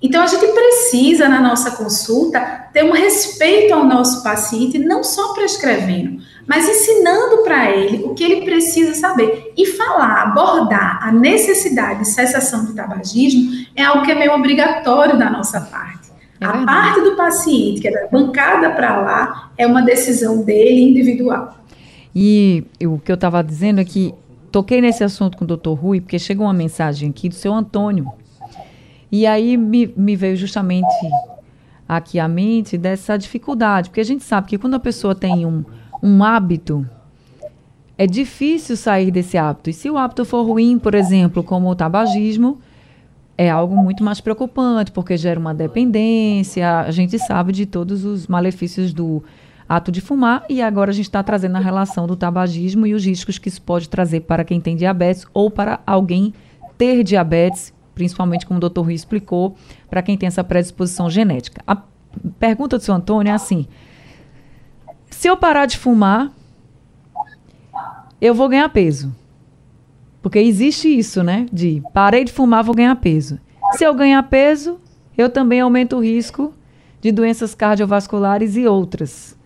Então 0.00 0.22
a 0.22 0.26
gente 0.26 0.46
precisa 0.48 1.28
na 1.28 1.40
nossa 1.40 1.72
consulta 1.72 2.40
ter 2.72 2.84
um 2.84 2.92
respeito 2.92 3.72
ao 3.72 3.84
nosso 3.84 4.22
paciente, 4.22 4.78
não 4.78 5.04
só 5.04 5.32
prescrevendo, 5.32 6.20
mas 6.46 6.68
ensinando 6.68 7.44
para 7.44 7.70
ele 7.70 8.01
o 8.12 8.14
que 8.14 8.22
ele 8.22 8.44
precisa 8.44 8.94
saber. 8.94 9.52
E 9.56 9.66
falar, 9.66 10.22
abordar 10.22 10.98
a 11.02 11.10
necessidade 11.10 12.00
de 12.00 12.08
cessação 12.08 12.64
do 12.64 12.74
tabagismo 12.74 13.66
é 13.74 13.82
algo 13.82 14.04
que 14.04 14.12
é 14.12 14.14
meio 14.14 14.32
obrigatório 14.32 15.18
da 15.18 15.30
nossa 15.30 15.60
parte. 15.60 16.12
É 16.40 16.44
a 16.44 16.64
parte 16.64 17.00
do 17.00 17.16
paciente, 17.16 17.80
que 17.80 17.88
é 17.88 18.08
bancada 18.08 18.70
para 18.70 19.00
lá, 19.00 19.52
é 19.56 19.66
uma 19.66 19.82
decisão 19.82 20.42
dele 20.42 20.82
individual. 20.82 21.56
E 22.14 22.64
o 22.84 22.98
que 22.98 23.10
eu 23.10 23.14
estava 23.14 23.42
dizendo 23.42 23.80
é 23.80 23.84
que 23.84 24.12
toquei 24.50 24.80
nesse 24.80 25.02
assunto 25.02 25.38
com 25.38 25.44
o 25.44 25.46
doutor 25.46 25.74
Rui, 25.74 26.00
porque 26.00 26.18
chegou 26.18 26.46
uma 26.46 26.52
mensagem 26.52 27.10
aqui 27.10 27.28
do 27.28 27.34
seu 27.34 27.54
Antônio. 27.54 28.10
E 29.10 29.26
aí 29.26 29.56
me, 29.56 29.92
me 29.96 30.16
veio 30.16 30.36
justamente 30.36 30.86
aqui 31.88 32.18
a 32.18 32.26
mente 32.26 32.76
dessa 32.76 33.16
dificuldade, 33.16 33.88
porque 33.88 34.00
a 34.00 34.04
gente 34.04 34.24
sabe 34.24 34.48
que 34.48 34.58
quando 34.58 34.74
a 34.74 34.80
pessoa 34.80 35.14
tem 35.14 35.46
um, 35.46 35.64
um 36.02 36.24
hábito, 36.24 36.86
é 38.02 38.06
difícil 38.06 38.76
sair 38.76 39.12
desse 39.12 39.38
hábito. 39.38 39.70
E 39.70 39.72
se 39.72 39.88
o 39.88 39.96
hábito 39.96 40.24
for 40.24 40.42
ruim, 40.42 40.76
por 40.76 40.92
exemplo, 40.92 41.40
como 41.40 41.70
o 41.70 41.74
tabagismo, 41.76 42.58
é 43.38 43.48
algo 43.48 43.76
muito 43.76 44.02
mais 44.02 44.20
preocupante, 44.20 44.90
porque 44.90 45.16
gera 45.16 45.38
uma 45.38 45.54
dependência. 45.54 46.80
A 46.80 46.90
gente 46.90 47.16
sabe 47.16 47.52
de 47.52 47.64
todos 47.64 48.04
os 48.04 48.26
malefícios 48.26 48.92
do 48.92 49.22
ato 49.68 49.92
de 49.92 50.00
fumar 50.00 50.44
e 50.48 50.60
agora 50.60 50.90
a 50.90 50.92
gente 50.92 51.04
está 51.04 51.22
trazendo 51.22 51.54
a 51.54 51.60
relação 51.60 52.08
do 52.08 52.16
tabagismo 52.16 52.88
e 52.88 52.92
os 52.92 53.04
riscos 53.04 53.38
que 53.38 53.48
isso 53.48 53.62
pode 53.62 53.88
trazer 53.88 54.22
para 54.22 54.42
quem 54.42 54.60
tem 54.60 54.74
diabetes 54.74 55.24
ou 55.32 55.48
para 55.48 55.78
alguém 55.86 56.34
ter 56.76 57.04
diabetes, 57.04 57.72
principalmente 57.94 58.44
como 58.44 58.58
o 58.58 58.60
doutor 58.60 58.82
Rui 58.82 58.94
explicou, 58.94 59.54
para 59.88 60.02
quem 60.02 60.18
tem 60.18 60.26
essa 60.26 60.42
predisposição 60.42 61.08
genética. 61.08 61.62
A 61.64 61.76
pergunta 62.40 62.78
do 62.78 62.82
seu 62.82 62.96
Antônio 62.96 63.30
é 63.30 63.32
assim: 63.32 63.64
se 65.08 65.28
eu 65.28 65.36
parar 65.36 65.66
de 65.66 65.78
fumar, 65.78 66.32
eu 68.22 68.32
vou 68.32 68.48
ganhar 68.48 68.68
peso. 68.68 69.12
Porque 70.22 70.38
existe 70.38 70.86
isso, 70.86 71.24
né? 71.24 71.46
De 71.52 71.82
parei 71.92 72.22
de 72.24 72.30
fumar, 72.32 72.62
vou 72.62 72.72
ganhar 72.72 72.94
peso. 72.94 73.40
Se 73.72 73.82
eu 73.82 73.92
ganhar 73.92 74.22
peso, 74.22 74.78
eu 75.18 75.28
também 75.28 75.60
aumento 75.60 75.96
o 75.96 76.00
risco 76.00 76.54
de 77.00 77.10
doenças 77.10 77.52
cardiovasculares 77.52 78.56
e 78.56 78.64
outras. 78.64 79.36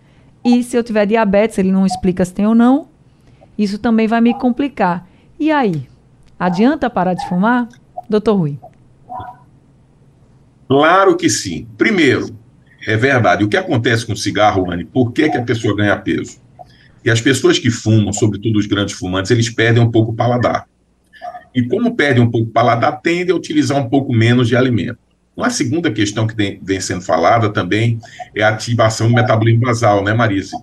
E 0.45 0.61
se 0.61 0.77
eu 0.77 0.83
tiver 0.83 1.07
diabetes, 1.07 1.57
ele 1.57 1.71
não 1.71 1.87
explica 1.87 2.23
se 2.23 2.31
tem 2.31 2.45
ou 2.45 2.53
não, 2.53 2.87
isso 3.57 3.79
também 3.79 4.07
vai 4.07 4.21
me 4.21 4.35
complicar. 4.35 5.09
E 5.39 5.51
aí? 5.51 5.87
Adianta 6.39 6.87
parar 6.87 7.15
de 7.15 7.27
fumar? 7.27 7.67
Doutor 8.07 8.35
Rui. 8.35 8.59
Claro 10.67 11.17
que 11.17 11.31
sim. 11.31 11.67
Primeiro, 11.75 12.27
é 12.85 12.95
verdade. 12.95 13.43
O 13.43 13.49
que 13.49 13.57
acontece 13.57 14.05
com 14.05 14.13
o 14.13 14.17
cigarro, 14.17 14.69
Anne? 14.69 14.85
Por 14.85 15.11
que, 15.11 15.27
que 15.29 15.37
a 15.37 15.43
pessoa 15.43 15.75
ganha 15.75 15.97
peso? 15.97 16.39
E 17.03 17.09
as 17.09 17.21
pessoas 17.21 17.57
que 17.59 17.69
fumam, 17.69 18.11
sobretudo 18.11 18.57
os 18.59 18.65
grandes 18.65 18.95
fumantes, 18.95 19.31
eles 19.31 19.49
perdem 19.49 19.81
um 19.81 19.91
pouco 19.91 20.11
o 20.11 20.15
paladar. 20.15 20.67
E 21.53 21.63
como 21.63 21.95
perdem 21.95 22.23
um 22.23 22.29
pouco 22.29 22.49
o 22.49 22.51
paladar, 22.51 23.01
tendem 23.01 23.33
a 23.33 23.37
utilizar 23.37 23.77
um 23.77 23.89
pouco 23.89 24.13
menos 24.13 24.47
de 24.47 24.55
alimento. 24.55 24.99
Uma 25.35 25.49
segunda 25.49 25.91
questão 25.91 26.25
que 26.25 26.59
vem 26.61 26.81
sendo 26.81 27.01
falada 27.01 27.49
também 27.49 27.99
é 28.35 28.43
a 28.43 28.49
ativação 28.49 29.07
do 29.07 29.13
metabolismo 29.13 29.61
basal, 29.61 30.03
né, 30.03 30.13
Marise? 30.13 30.55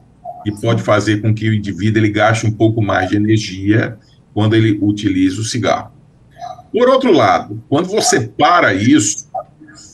E 0.44 0.52
pode 0.60 0.82
fazer 0.82 1.22
com 1.22 1.32
que 1.32 1.48
o 1.48 1.54
indivíduo 1.54 2.00
ele 2.00 2.10
gaste 2.10 2.46
um 2.46 2.52
pouco 2.52 2.82
mais 2.82 3.08
de 3.08 3.16
energia 3.16 3.96
quando 4.34 4.54
ele 4.54 4.78
utiliza 4.82 5.40
o 5.40 5.44
cigarro. 5.44 5.92
Por 6.72 6.88
outro 6.88 7.12
lado, 7.12 7.62
quando 7.68 7.86
você 7.86 8.20
para 8.20 8.74
isso, 8.74 9.28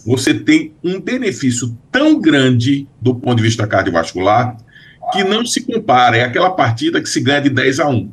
você 0.05 0.33
tem 0.33 0.73
um 0.83 0.99
benefício 0.99 1.77
tão 1.93 2.19
grande 2.19 2.89
do 3.01 3.15
ponto 3.15 3.37
de 3.37 3.43
vista 3.43 3.67
cardiovascular 3.67 4.57
que 5.13 5.25
não 5.25 5.45
se 5.45 5.63
compara. 5.63 6.17
É 6.17 6.23
aquela 6.23 6.51
partida 6.51 7.01
que 7.01 7.09
se 7.09 7.21
ganha 7.21 7.41
de 7.41 7.51
10 7.51 7.81
a 7.81 7.89
1. 7.89 8.13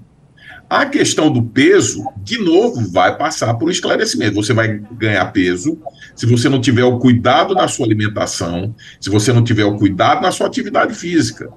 A 0.69 0.85
questão 0.85 1.31
do 1.31 1.41
peso, 1.41 2.03
de 2.21 2.37
novo, 2.39 2.91
vai 2.91 3.17
passar 3.17 3.53
por 3.53 3.69
um 3.69 3.71
esclarecimento. 3.71 4.35
Você 4.35 4.53
vai 4.53 4.81
ganhar 4.97 5.25
peso 5.31 5.79
se 6.13 6.25
você 6.25 6.49
não 6.49 6.59
tiver 6.59 6.83
o 6.83 6.99
cuidado 6.99 7.53
na 7.53 7.67
sua 7.69 7.85
alimentação, 7.85 8.75
se 8.99 9.09
você 9.09 9.31
não 9.31 9.43
tiver 9.43 9.63
o 9.63 9.77
cuidado 9.77 10.21
na 10.21 10.31
sua 10.31 10.47
atividade 10.47 10.93
física. 10.93 11.49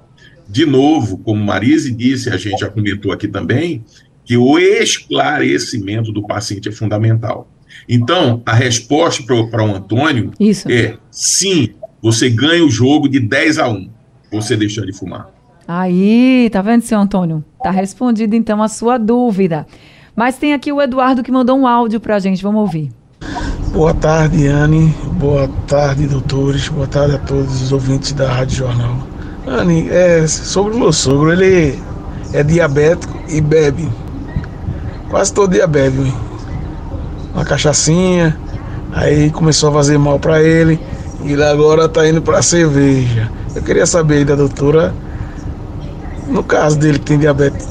De 0.47 0.65
novo, 0.65 1.17
como 1.17 1.43
Marise 1.43 1.91
disse, 1.91 2.29
a 2.29 2.37
gente 2.37 2.59
já 2.59 2.69
comentou 2.69 3.11
aqui 3.11 3.27
também, 3.27 3.83
que 4.23 4.37
o 4.37 4.57
esclarecimento 4.57 6.11
do 6.11 6.25
paciente 6.25 6.69
é 6.69 6.71
fundamental. 6.71 7.51
Então, 7.87 8.41
a 8.45 8.53
resposta 8.53 9.23
para 9.23 9.65
o 9.65 9.75
Antônio 9.75 10.31
Isso. 10.39 10.71
é 10.71 10.97
sim, 11.09 11.69
você 12.01 12.29
ganha 12.29 12.63
o 12.63 12.69
jogo 12.69 13.09
de 13.09 13.19
10 13.19 13.57
a 13.59 13.67
1, 13.67 13.89
você 14.31 14.55
deixar 14.55 14.85
de 14.85 14.93
fumar. 14.93 15.29
Aí, 15.67 16.49
tá 16.51 16.61
vendo, 16.61 16.81
seu 16.81 16.99
Antônio? 16.99 17.43
Tá 17.63 17.71
respondido 17.71 18.35
então 18.35 18.61
a 18.61 18.67
sua 18.67 18.97
dúvida. 18.97 19.65
Mas 20.15 20.37
tem 20.37 20.53
aqui 20.53 20.71
o 20.71 20.81
Eduardo 20.81 21.23
que 21.23 21.31
mandou 21.31 21.57
um 21.57 21.67
áudio 21.67 21.99
pra 21.99 22.19
gente, 22.19 22.43
vamos 22.43 22.61
ouvir. 22.61 22.91
Boa 23.71 23.93
tarde, 23.93 24.47
Anne. 24.47 24.93
Boa 25.13 25.49
tarde, 25.67 26.07
doutores. 26.07 26.67
Boa 26.67 26.87
tarde 26.87 27.15
a 27.15 27.19
todos 27.19 27.61
os 27.61 27.71
ouvintes 27.71 28.11
da 28.11 28.29
Rádio 28.29 28.57
Jornal. 28.57 28.97
Anne, 29.47 29.89
é, 29.89 30.27
sobre 30.27 30.73
o 30.75 30.79
meu 30.79 30.91
sogro, 30.91 31.31
ele 31.31 31.79
é 32.33 32.43
diabético 32.43 33.17
e 33.29 33.39
bebe. 33.39 33.87
Quase 35.09 35.33
todo 35.33 35.51
dia 35.51 35.67
bebe. 35.67 36.13
Uma 37.33 37.45
cachaçinha, 37.45 38.37
aí 38.91 39.29
começou 39.31 39.69
a 39.69 39.73
fazer 39.73 39.97
mal 39.97 40.19
para 40.19 40.43
ele 40.43 40.79
e 41.23 41.31
ele 41.31 41.43
agora 41.43 41.87
tá 41.87 42.07
indo 42.07 42.21
para 42.21 42.41
cerveja. 42.41 43.31
Eu 43.55 43.61
queria 43.61 43.85
saber 43.85 44.25
da 44.25 44.35
doutora 44.35 44.93
no 46.31 46.43
caso 46.43 46.79
dele 46.79 46.97
que 46.97 47.05
tem 47.05 47.19
diabetes, 47.19 47.67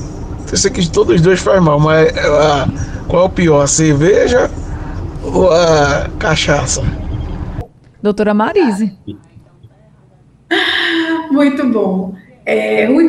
eu 0.51 0.57
sei 0.57 0.71
que 0.71 0.89
todos 0.91 1.17
os 1.17 1.21
dois 1.21 1.41
faz 1.41 1.63
mal, 1.63 1.81
mas 1.81 2.17
a, 2.19 2.69
qual 3.09 3.23
é 3.23 3.27
o 3.27 3.31
pior, 3.31 3.63
a 3.63 3.67
cerveja 3.67 4.51
ou 5.23 5.51
a 5.51 6.09
cachaça? 6.19 6.83
Doutora 8.03 8.35
Marise. 8.35 8.93
Muito 11.31 11.67
bom. 11.69 12.15
É, 12.45 12.87
Rui 12.87 13.09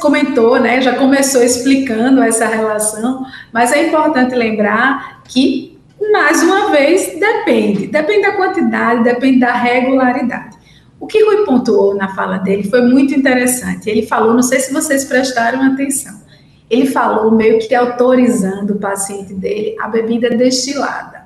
comentou, 0.00 0.58
né, 0.58 0.80
já 0.80 0.96
começou 0.96 1.42
explicando 1.42 2.22
essa 2.22 2.46
relação, 2.46 3.24
mas 3.52 3.72
é 3.72 3.86
importante 3.86 4.34
lembrar 4.34 5.22
que, 5.24 5.78
mais 6.12 6.42
uma 6.42 6.70
vez, 6.70 7.18
depende. 7.18 7.86
Depende 7.86 8.22
da 8.22 8.32
quantidade, 8.32 9.04
depende 9.04 9.38
da 9.38 9.52
regularidade. 9.52 10.59
O 11.00 11.06
que 11.06 11.24
Rui 11.24 11.46
pontuou 11.46 11.94
na 11.94 12.14
fala 12.14 12.36
dele 12.36 12.64
foi 12.64 12.82
muito 12.82 13.14
interessante. 13.14 13.88
Ele 13.88 14.06
falou, 14.06 14.34
não 14.34 14.42
sei 14.42 14.60
se 14.60 14.70
vocês 14.70 15.04
prestaram 15.06 15.62
atenção, 15.62 16.20
ele 16.68 16.86
falou 16.86 17.32
meio 17.32 17.58
que 17.58 17.74
autorizando 17.74 18.74
o 18.74 18.78
paciente 18.78 19.32
dele 19.32 19.74
a 19.80 19.88
bebida 19.88 20.28
destilada. 20.28 21.20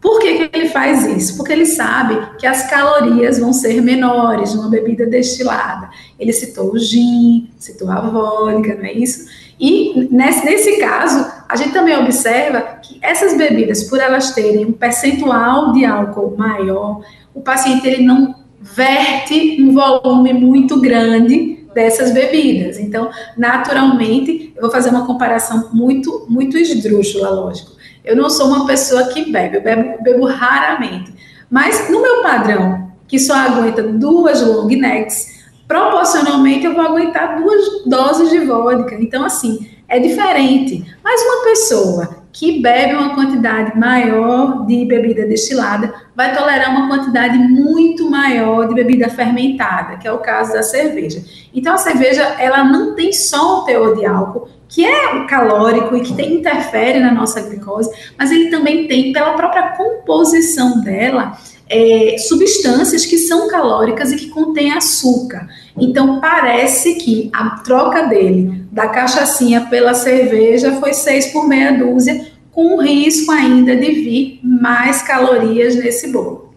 Por 0.00 0.20
que, 0.20 0.48
que 0.48 0.56
ele 0.56 0.68
faz 0.68 1.04
isso? 1.06 1.36
Porque 1.36 1.52
ele 1.52 1.66
sabe 1.66 2.36
que 2.38 2.46
as 2.46 2.70
calorias 2.70 3.40
vão 3.40 3.52
ser 3.52 3.80
menores 3.82 4.54
numa 4.54 4.68
bebida 4.68 5.04
destilada. 5.06 5.90
Ele 6.20 6.32
citou 6.32 6.72
o 6.72 6.78
gin, 6.78 7.50
citou 7.58 7.90
a 7.90 8.00
vodka, 8.00 8.76
não 8.76 8.84
é 8.84 8.92
isso? 8.92 9.26
E 9.58 10.08
nesse, 10.12 10.44
nesse 10.44 10.76
caso, 10.76 11.26
a 11.48 11.56
gente 11.56 11.72
também 11.72 11.96
observa 11.96 12.60
que 12.80 13.00
essas 13.02 13.36
bebidas, 13.36 13.82
por 13.84 13.98
elas 13.98 14.30
terem 14.30 14.66
um 14.66 14.72
percentual 14.72 15.72
de 15.72 15.84
álcool 15.84 16.36
maior, 16.36 17.00
o 17.34 17.40
paciente 17.40 17.88
ele 17.88 18.04
não 18.04 18.37
verte 18.60 19.62
um 19.62 19.72
volume 19.72 20.32
muito 20.32 20.80
grande 20.80 21.66
dessas 21.74 22.12
bebidas. 22.12 22.78
Então, 22.78 23.10
naturalmente, 23.36 24.52
eu 24.56 24.62
vou 24.62 24.70
fazer 24.70 24.90
uma 24.90 25.06
comparação 25.06 25.70
muito, 25.72 26.26
muito 26.28 26.58
esdrúxula, 26.58 27.30
lógico. 27.30 27.72
Eu 28.04 28.16
não 28.16 28.28
sou 28.30 28.48
uma 28.48 28.66
pessoa 28.66 29.08
que 29.08 29.30
bebe, 29.30 29.58
eu 29.58 29.62
bebo, 29.62 30.02
bebo 30.02 30.26
raramente. 30.26 31.12
Mas 31.50 31.88
no 31.90 32.00
meu 32.00 32.22
padrão, 32.22 32.90
que 33.06 33.18
só 33.18 33.34
aguenta 33.34 33.82
duas 33.82 34.42
long 34.46 34.66
necks, 34.66 35.38
proporcionalmente 35.66 36.64
eu 36.64 36.74
vou 36.74 36.82
aguentar 36.82 37.40
duas 37.40 37.84
doses 37.86 38.30
de 38.30 38.40
vodka. 38.40 38.94
Então, 38.94 39.24
assim, 39.24 39.68
é 39.86 39.98
diferente. 39.98 40.84
Mas 41.02 41.20
uma 41.22 41.44
pessoa 41.44 42.17
que 42.32 42.60
bebe 42.60 42.94
uma 42.94 43.14
quantidade 43.14 43.76
maior 43.78 44.66
de 44.66 44.84
bebida 44.84 45.26
destilada 45.26 45.92
vai 46.14 46.36
tolerar 46.36 46.70
uma 46.70 46.88
quantidade 46.88 47.38
muito 47.38 48.10
maior 48.10 48.68
de 48.68 48.74
bebida 48.74 49.08
fermentada, 49.08 49.96
que 49.96 50.06
é 50.06 50.12
o 50.12 50.18
caso 50.18 50.52
da 50.52 50.62
cerveja. 50.62 51.22
Então 51.54 51.74
a 51.74 51.78
cerveja 51.78 52.22
ela 52.38 52.64
não 52.64 52.94
tem 52.94 53.12
só 53.12 53.62
um 53.62 53.64
teor 53.64 53.96
de 53.96 54.04
álcool 54.04 54.48
que 54.68 54.84
é 54.84 55.24
calórico 55.24 55.96
e 55.96 56.02
que 56.02 56.14
tem, 56.14 56.34
interfere 56.34 57.00
na 57.00 57.10
nossa 57.10 57.40
glicose, 57.40 57.90
mas 58.18 58.30
ele 58.30 58.50
também 58.50 58.86
tem 58.86 59.12
pela 59.12 59.32
própria 59.32 59.70
composição 59.70 60.82
dela 60.82 61.38
é, 61.68 62.16
substâncias 62.18 63.04
que 63.04 63.18
são 63.18 63.48
calóricas 63.48 64.12
e 64.12 64.16
que 64.16 64.28
contêm 64.28 64.72
açúcar. 64.72 65.48
Então 65.80 66.20
parece 66.20 66.94
que 66.96 67.30
a 67.32 67.50
troca 67.60 68.06
dele 68.06 68.66
da 68.70 68.88
cachaçinha 68.88 69.66
pela 69.66 69.94
cerveja 69.94 70.72
foi 70.80 70.92
seis 70.92 71.26
por 71.26 71.46
meia 71.46 71.72
dúzia, 71.72 72.26
com 72.50 72.80
risco 72.80 73.30
ainda 73.30 73.76
de 73.76 73.92
vir 73.92 74.40
mais 74.42 75.02
calorias 75.02 75.76
nesse 75.76 76.12
bolo. 76.12 76.52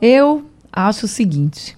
Eu 0.00 0.44
acho 0.72 1.06
o 1.06 1.08
seguinte, 1.08 1.76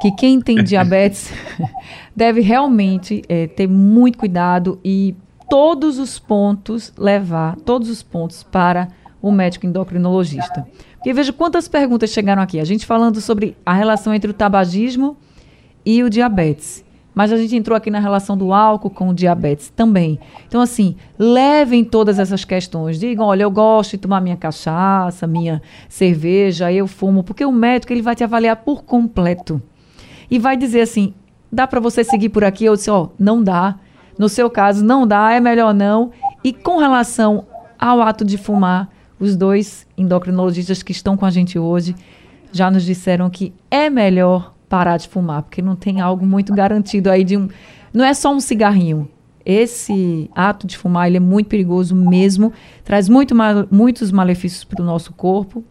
que 0.00 0.10
quem 0.12 0.40
tem 0.40 0.62
diabetes 0.64 1.32
deve 2.14 2.40
realmente 2.40 3.22
é, 3.28 3.46
ter 3.46 3.66
muito 3.66 4.18
cuidado 4.18 4.78
e 4.84 5.14
todos 5.48 5.98
os 5.98 6.18
pontos 6.18 6.92
levar, 6.98 7.56
todos 7.56 7.88
os 7.88 8.02
pontos 8.02 8.42
para 8.42 8.88
o 9.22 9.30
médico 9.30 9.66
endocrinologista. 9.66 10.66
Porque 10.96 11.12
veja 11.12 11.32
quantas 11.32 11.68
perguntas 11.68 12.10
chegaram 12.10 12.42
aqui. 12.42 12.58
A 12.60 12.64
gente 12.64 12.84
falando 12.84 13.20
sobre 13.20 13.56
a 13.64 13.72
relação 13.72 14.12
entre 14.12 14.30
o 14.30 14.34
tabagismo 14.34 15.16
e 15.86 16.02
o 16.02 16.10
diabetes. 16.10 16.84
Mas 17.14 17.32
a 17.32 17.36
gente 17.38 17.56
entrou 17.56 17.74
aqui 17.74 17.90
na 17.90 17.98
relação 17.98 18.36
do 18.36 18.52
álcool 18.52 18.90
com 18.90 19.08
o 19.08 19.14
diabetes 19.14 19.72
também. 19.74 20.20
Então, 20.46 20.60
assim, 20.60 20.96
levem 21.18 21.82
todas 21.82 22.18
essas 22.18 22.44
questões. 22.44 23.00
Digam, 23.00 23.24
olha, 23.24 23.44
eu 23.44 23.50
gosto 23.50 23.92
de 23.92 23.98
tomar 23.98 24.20
minha 24.20 24.36
cachaça, 24.36 25.26
minha 25.26 25.62
cerveja, 25.88 26.70
eu 26.70 26.86
fumo, 26.86 27.24
porque 27.24 27.42
o 27.42 27.50
médico 27.52 27.90
ele 27.90 28.02
vai 28.02 28.14
te 28.14 28.22
avaliar 28.22 28.56
por 28.56 28.84
completo. 28.84 29.62
E 30.30 30.38
vai 30.38 30.58
dizer 30.58 30.82
assim, 30.82 31.14
dá 31.50 31.66
para 31.66 31.80
você 31.80 32.04
seguir 32.04 32.28
por 32.28 32.44
aqui? 32.44 32.66
Eu 32.66 32.76
disse, 32.76 32.90
ó, 32.90 33.04
oh, 33.04 33.08
não 33.18 33.42
dá. 33.42 33.76
No 34.18 34.28
seu 34.28 34.50
caso, 34.50 34.84
não 34.84 35.06
dá, 35.06 35.32
é 35.32 35.40
melhor 35.40 35.72
não. 35.72 36.10
E 36.44 36.52
com 36.52 36.76
relação 36.76 37.46
ao 37.78 38.02
ato 38.02 38.26
de 38.26 38.36
fumar, 38.36 38.90
os 39.18 39.34
dois 39.34 39.86
endocrinologistas 39.96 40.82
que 40.82 40.92
estão 40.92 41.16
com 41.16 41.24
a 41.24 41.30
gente 41.30 41.58
hoje 41.58 41.94
já 42.52 42.70
nos 42.70 42.84
disseram 42.84 43.30
que 43.30 43.54
é 43.70 43.88
melhor 43.88 44.54
parar 44.68 44.96
de 44.96 45.08
fumar, 45.08 45.42
porque 45.42 45.62
não 45.62 45.76
tem 45.76 46.00
algo 46.00 46.26
muito 46.26 46.52
garantido 46.54 47.10
aí 47.10 47.24
de 47.24 47.36
um. 47.36 47.48
Não 47.92 48.04
é 48.04 48.12
só 48.14 48.32
um 48.32 48.40
cigarrinho. 48.40 49.08
Esse 49.44 50.28
ato 50.34 50.66
de 50.66 50.76
fumar 50.76 51.06
ele 51.06 51.18
é 51.18 51.20
muito 51.20 51.46
perigoso 51.46 51.94
mesmo, 51.94 52.52
traz 52.84 53.08
muito, 53.08 53.34
muitos 53.70 54.10
malefícios 54.10 54.64
para 54.64 54.82
o 54.82 54.84
nosso 54.84 55.12
corpo 55.12 55.64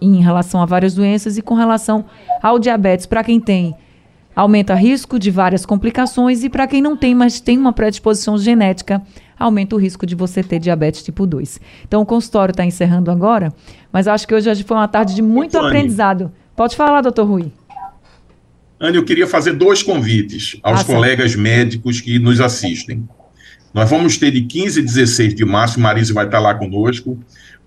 em 0.00 0.22
relação 0.22 0.62
a 0.62 0.64
várias 0.64 0.94
doenças 0.94 1.36
e 1.36 1.42
com 1.42 1.54
relação 1.54 2.06
ao 2.42 2.58
diabetes. 2.58 3.04
Para 3.04 3.22
quem 3.22 3.38
tem, 3.38 3.74
aumenta 4.34 4.74
risco 4.74 5.18
de 5.18 5.30
várias 5.30 5.66
complicações 5.66 6.42
e 6.42 6.48
para 6.48 6.66
quem 6.66 6.80
não 6.80 6.96
tem, 6.96 7.14
mas 7.14 7.40
tem 7.40 7.58
uma 7.58 7.74
predisposição 7.74 8.38
genética, 8.38 9.02
aumenta 9.38 9.76
o 9.76 9.78
risco 9.78 10.06
de 10.06 10.14
você 10.14 10.42
ter 10.42 10.58
diabetes 10.58 11.02
tipo 11.02 11.26
2. 11.26 11.60
Então 11.86 12.00
o 12.00 12.06
consultório 12.06 12.52
está 12.52 12.64
encerrando 12.64 13.10
agora, 13.10 13.52
mas 13.92 14.08
acho 14.08 14.26
que 14.26 14.34
hoje 14.34 14.64
foi 14.64 14.76
uma 14.78 14.88
tarde 14.88 15.14
de 15.14 15.20
muito 15.20 15.58
aprendizado. 15.58 16.32
Pode 16.56 16.74
falar, 16.74 17.02
doutor 17.02 17.26
Rui. 17.26 17.52
Anne, 18.80 18.96
eu 18.96 19.04
queria 19.04 19.26
fazer 19.26 19.52
dois 19.52 19.82
convites 19.82 20.58
aos 20.62 20.80
ah, 20.80 20.84
colegas 20.84 21.36
médicos 21.36 22.00
que 22.00 22.18
nos 22.18 22.40
assistem. 22.40 23.06
Nós 23.74 23.88
vamos 23.90 24.16
ter 24.16 24.30
de 24.30 24.42
15 24.42 24.80
e 24.80 24.82
16 24.82 25.34
de 25.34 25.44
março, 25.44 25.78
Marisa 25.78 26.14
vai 26.14 26.24
estar 26.24 26.40
lá 26.40 26.54
conosco, 26.54 27.18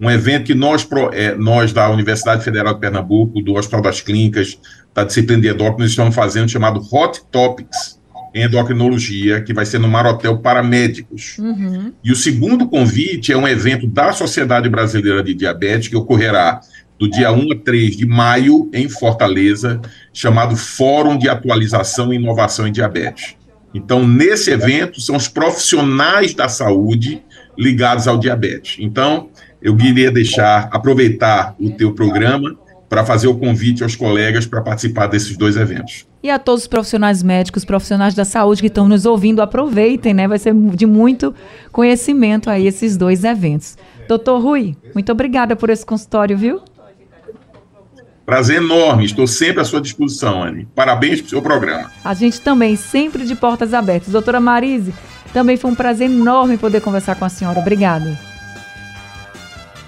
um 0.02 0.10
evento 0.10 0.46
que 0.46 0.56
nós, 0.56 0.86
é, 1.14 1.36
nós 1.36 1.72
da 1.72 1.90
Universidade 1.90 2.44
Federal 2.44 2.74
de 2.74 2.80
Pernambuco, 2.80 3.42
do 3.42 3.54
Hospital 3.54 3.82
das 3.82 4.02
Clínicas, 4.02 4.60
da 4.94 5.04
disciplina 5.04 5.42
de 5.42 5.48
endócrino, 5.50 5.86
estamos 5.86 6.16
fazendo 6.16 6.50
chamado 6.50 6.82
Hot 6.92 7.22
Topics 7.32 8.02
em 8.34 8.44
endocrinologia, 8.44 9.42
que 9.42 9.54
vai 9.54 9.66
ser 9.66 9.80
no 9.80 9.88
Marotel 9.88 10.40
para 10.40 10.64
médicos. 10.64 11.38
Uhum. 11.38 11.94
E 12.04 12.12
o 12.12 12.16
segundo 12.16 12.68
convite 12.68 13.32
é 13.32 13.38
um 13.38 13.48
evento 13.48 13.86
da 13.86 14.12
Sociedade 14.12 14.68
Brasileira 14.68 15.24
de 15.24 15.36
Diabetes, 15.36 15.88
que 15.88 15.96
ocorrerá 15.96 16.60
do 17.00 17.10
dia 17.10 17.32
1 17.32 17.52
a 17.52 17.56
3 17.56 17.96
de 17.96 18.06
maio, 18.06 18.70
em 18.74 18.90
Fortaleza, 18.90 19.80
chamado 20.14 20.56
Fórum 20.56 21.18
de 21.18 21.28
Atualização 21.28 22.14
e 22.14 22.18
Inovação 22.18 22.68
em 22.68 22.72
Diabetes. 22.72 23.36
Então, 23.74 24.08
nesse 24.08 24.52
evento, 24.52 25.02
são 25.02 25.16
os 25.16 25.28
profissionais 25.28 26.34
da 26.36 26.48
saúde 26.48 27.24
ligados 27.58 28.08
ao 28.08 28.20
diabetes. 28.20 28.78
Então, 28.80 29.30
eu 29.62 29.76
queria 29.76 30.12
deixar, 30.12 30.70
aproveitar 30.72 31.56
o 31.60 31.72
teu 31.72 31.94
programa 31.94 32.56
para 32.88 33.04
fazer 33.04 33.28
o 33.28 33.36
convite 33.36 33.82
aos 33.82 33.96
colegas 33.96 34.46
para 34.46 34.62
participar 34.62 35.08
desses 35.08 35.36
dois 35.36 35.58
eventos. 35.58 36.06
E 36.22 36.30
a 36.30 36.38
todos 36.38 36.62
os 36.62 36.68
profissionais 36.68 37.24
médicos, 37.24 37.66
profissionais 37.66 38.14
da 38.14 38.24
saúde 38.24 38.62
que 38.62 38.68
estão 38.68 38.88
nos 38.88 39.06
ouvindo, 39.06 39.42
aproveitem, 39.42 40.14
né? 40.14 40.28
Vai 40.28 40.38
ser 40.38 40.54
de 40.54 40.86
muito 40.86 41.34
conhecimento 41.72 42.52
aí 42.52 42.68
esses 42.68 42.96
dois 42.96 43.24
eventos. 43.24 43.78
Doutor 44.08 44.40
Rui, 44.40 44.76
muito 44.94 45.12
obrigada 45.12 45.56
por 45.56 45.72
esse 45.72 45.84
consultório, 45.84 46.38
viu? 46.38 46.62
Prazer 48.26 48.58
enorme, 48.58 49.04
estou 49.04 49.28
sempre 49.28 49.62
à 49.62 49.66
sua 49.66 49.82
disposição, 49.82 50.42
Anne. 50.42 50.66
Parabéns 50.74 51.18
pelo 51.18 51.30
seu 51.30 51.42
programa. 51.42 51.92
A 52.06 52.14
gente 52.14 52.40
também, 52.40 52.78
sempre 52.78 53.26
de 53.26 53.36
portas 53.36 53.74
abertas. 53.74 54.14
Doutora 54.14 54.40
Marise, 54.40 54.94
também 55.34 55.58
foi 55.58 55.72
um 55.72 55.76
prazer 55.76 56.10
enorme 56.10 56.58
poder 56.58 56.80
conversar 56.80 57.16
com 57.16 57.26
a 57.26 57.30
senhora. 57.30 57.60
Obrigada. 57.60 58.18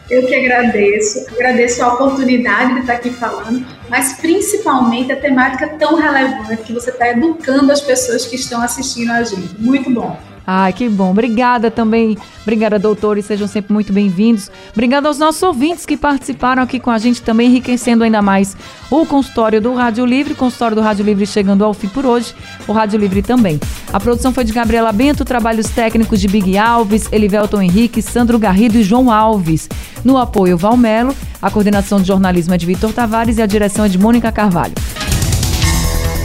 Eu 0.09 0.27
que 0.27 0.36
agradeço, 0.36 1.25
agradeço 1.29 1.81
a 1.81 1.93
oportunidade 1.93 2.73
de 2.73 2.79
estar 2.81 2.93
aqui 2.93 3.09
falando, 3.09 3.65
mas 3.89 4.13
principalmente 4.13 5.11
a 5.11 5.15
temática 5.15 5.67
tão 5.79 5.95
relevante 5.95 6.63
que 6.63 6.73
você 6.73 6.91
está 6.91 7.09
educando 7.09 7.71
as 7.71 7.81
pessoas 7.81 8.25
que 8.25 8.36
estão 8.36 8.61
assistindo 8.61 9.11
a 9.11 9.23
gente. 9.23 9.55
Muito 9.57 9.89
bom. 9.89 10.19
Ai, 10.47 10.71
que 10.73 10.87
bom. 10.87 11.11
Obrigada 11.11 11.71
também. 11.71 12.17
Obrigada, 12.43 12.77
doutores. 12.77 13.25
Sejam 13.25 13.47
sempre 13.47 13.73
muito 13.73 13.91
bem-vindos. 13.91 14.51
Obrigada 14.73 15.07
aos 15.07 15.17
nossos 15.17 15.41
ouvintes 15.41 15.85
que 15.85 15.97
participaram 15.97 16.61
aqui 16.61 16.79
com 16.79 16.91
a 16.91 16.97
gente 16.97 17.21
também, 17.21 17.47
enriquecendo 17.47 18.03
ainda 18.03 18.21
mais 18.21 18.55
o 18.91 19.05
consultório 19.05 19.59
do 19.59 19.73
Rádio 19.73 20.05
Livre. 20.05 20.33
O 20.33 20.35
consultório 20.35 20.75
do 20.75 20.81
Rádio 20.81 21.03
Livre 21.03 21.25
chegando 21.25 21.65
ao 21.65 21.73
fim 21.73 21.87
por 21.87 22.05
hoje. 22.05 22.35
O 22.67 22.71
Rádio 22.73 22.99
Livre 22.99 23.23
também. 23.23 23.59
A 23.91 23.99
produção 23.99 24.31
foi 24.31 24.43
de 24.43 24.53
Gabriela 24.53 24.91
Bento, 24.91 25.25
trabalhos 25.25 25.67
técnicos 25.69 26.21
de 26.21 26.27
Big 26.27 26.57
Alves, 26.57 27.11
Elivelton 27.11 27.61
Henrique, 27.61 28.01
Sandro 28.01 28.37
Garrido 28.37 28.77
e 28.77 28.83
João 28.83 29.11
Alves. 29.11 29.67
No 30.03 30.17
apoio, 30.17 30.57
Valmelo. 30.57 31.15
A 31.41 31.49
coordenação 31.49 31.99
de 31.99 32.07
jornalismo 32.07 32.53
é 32.53 32.57
de 32.57 32.65
Vitor 32.65 32.93
Tavares 32.93 33.37
e 33.37 33.41
a 33.41 33.45
direção 33.45 33.85
é 33.85 33.89
de 33.89 33.97
Mônica 33.97 34.31
Carvalho. 34.31 34.73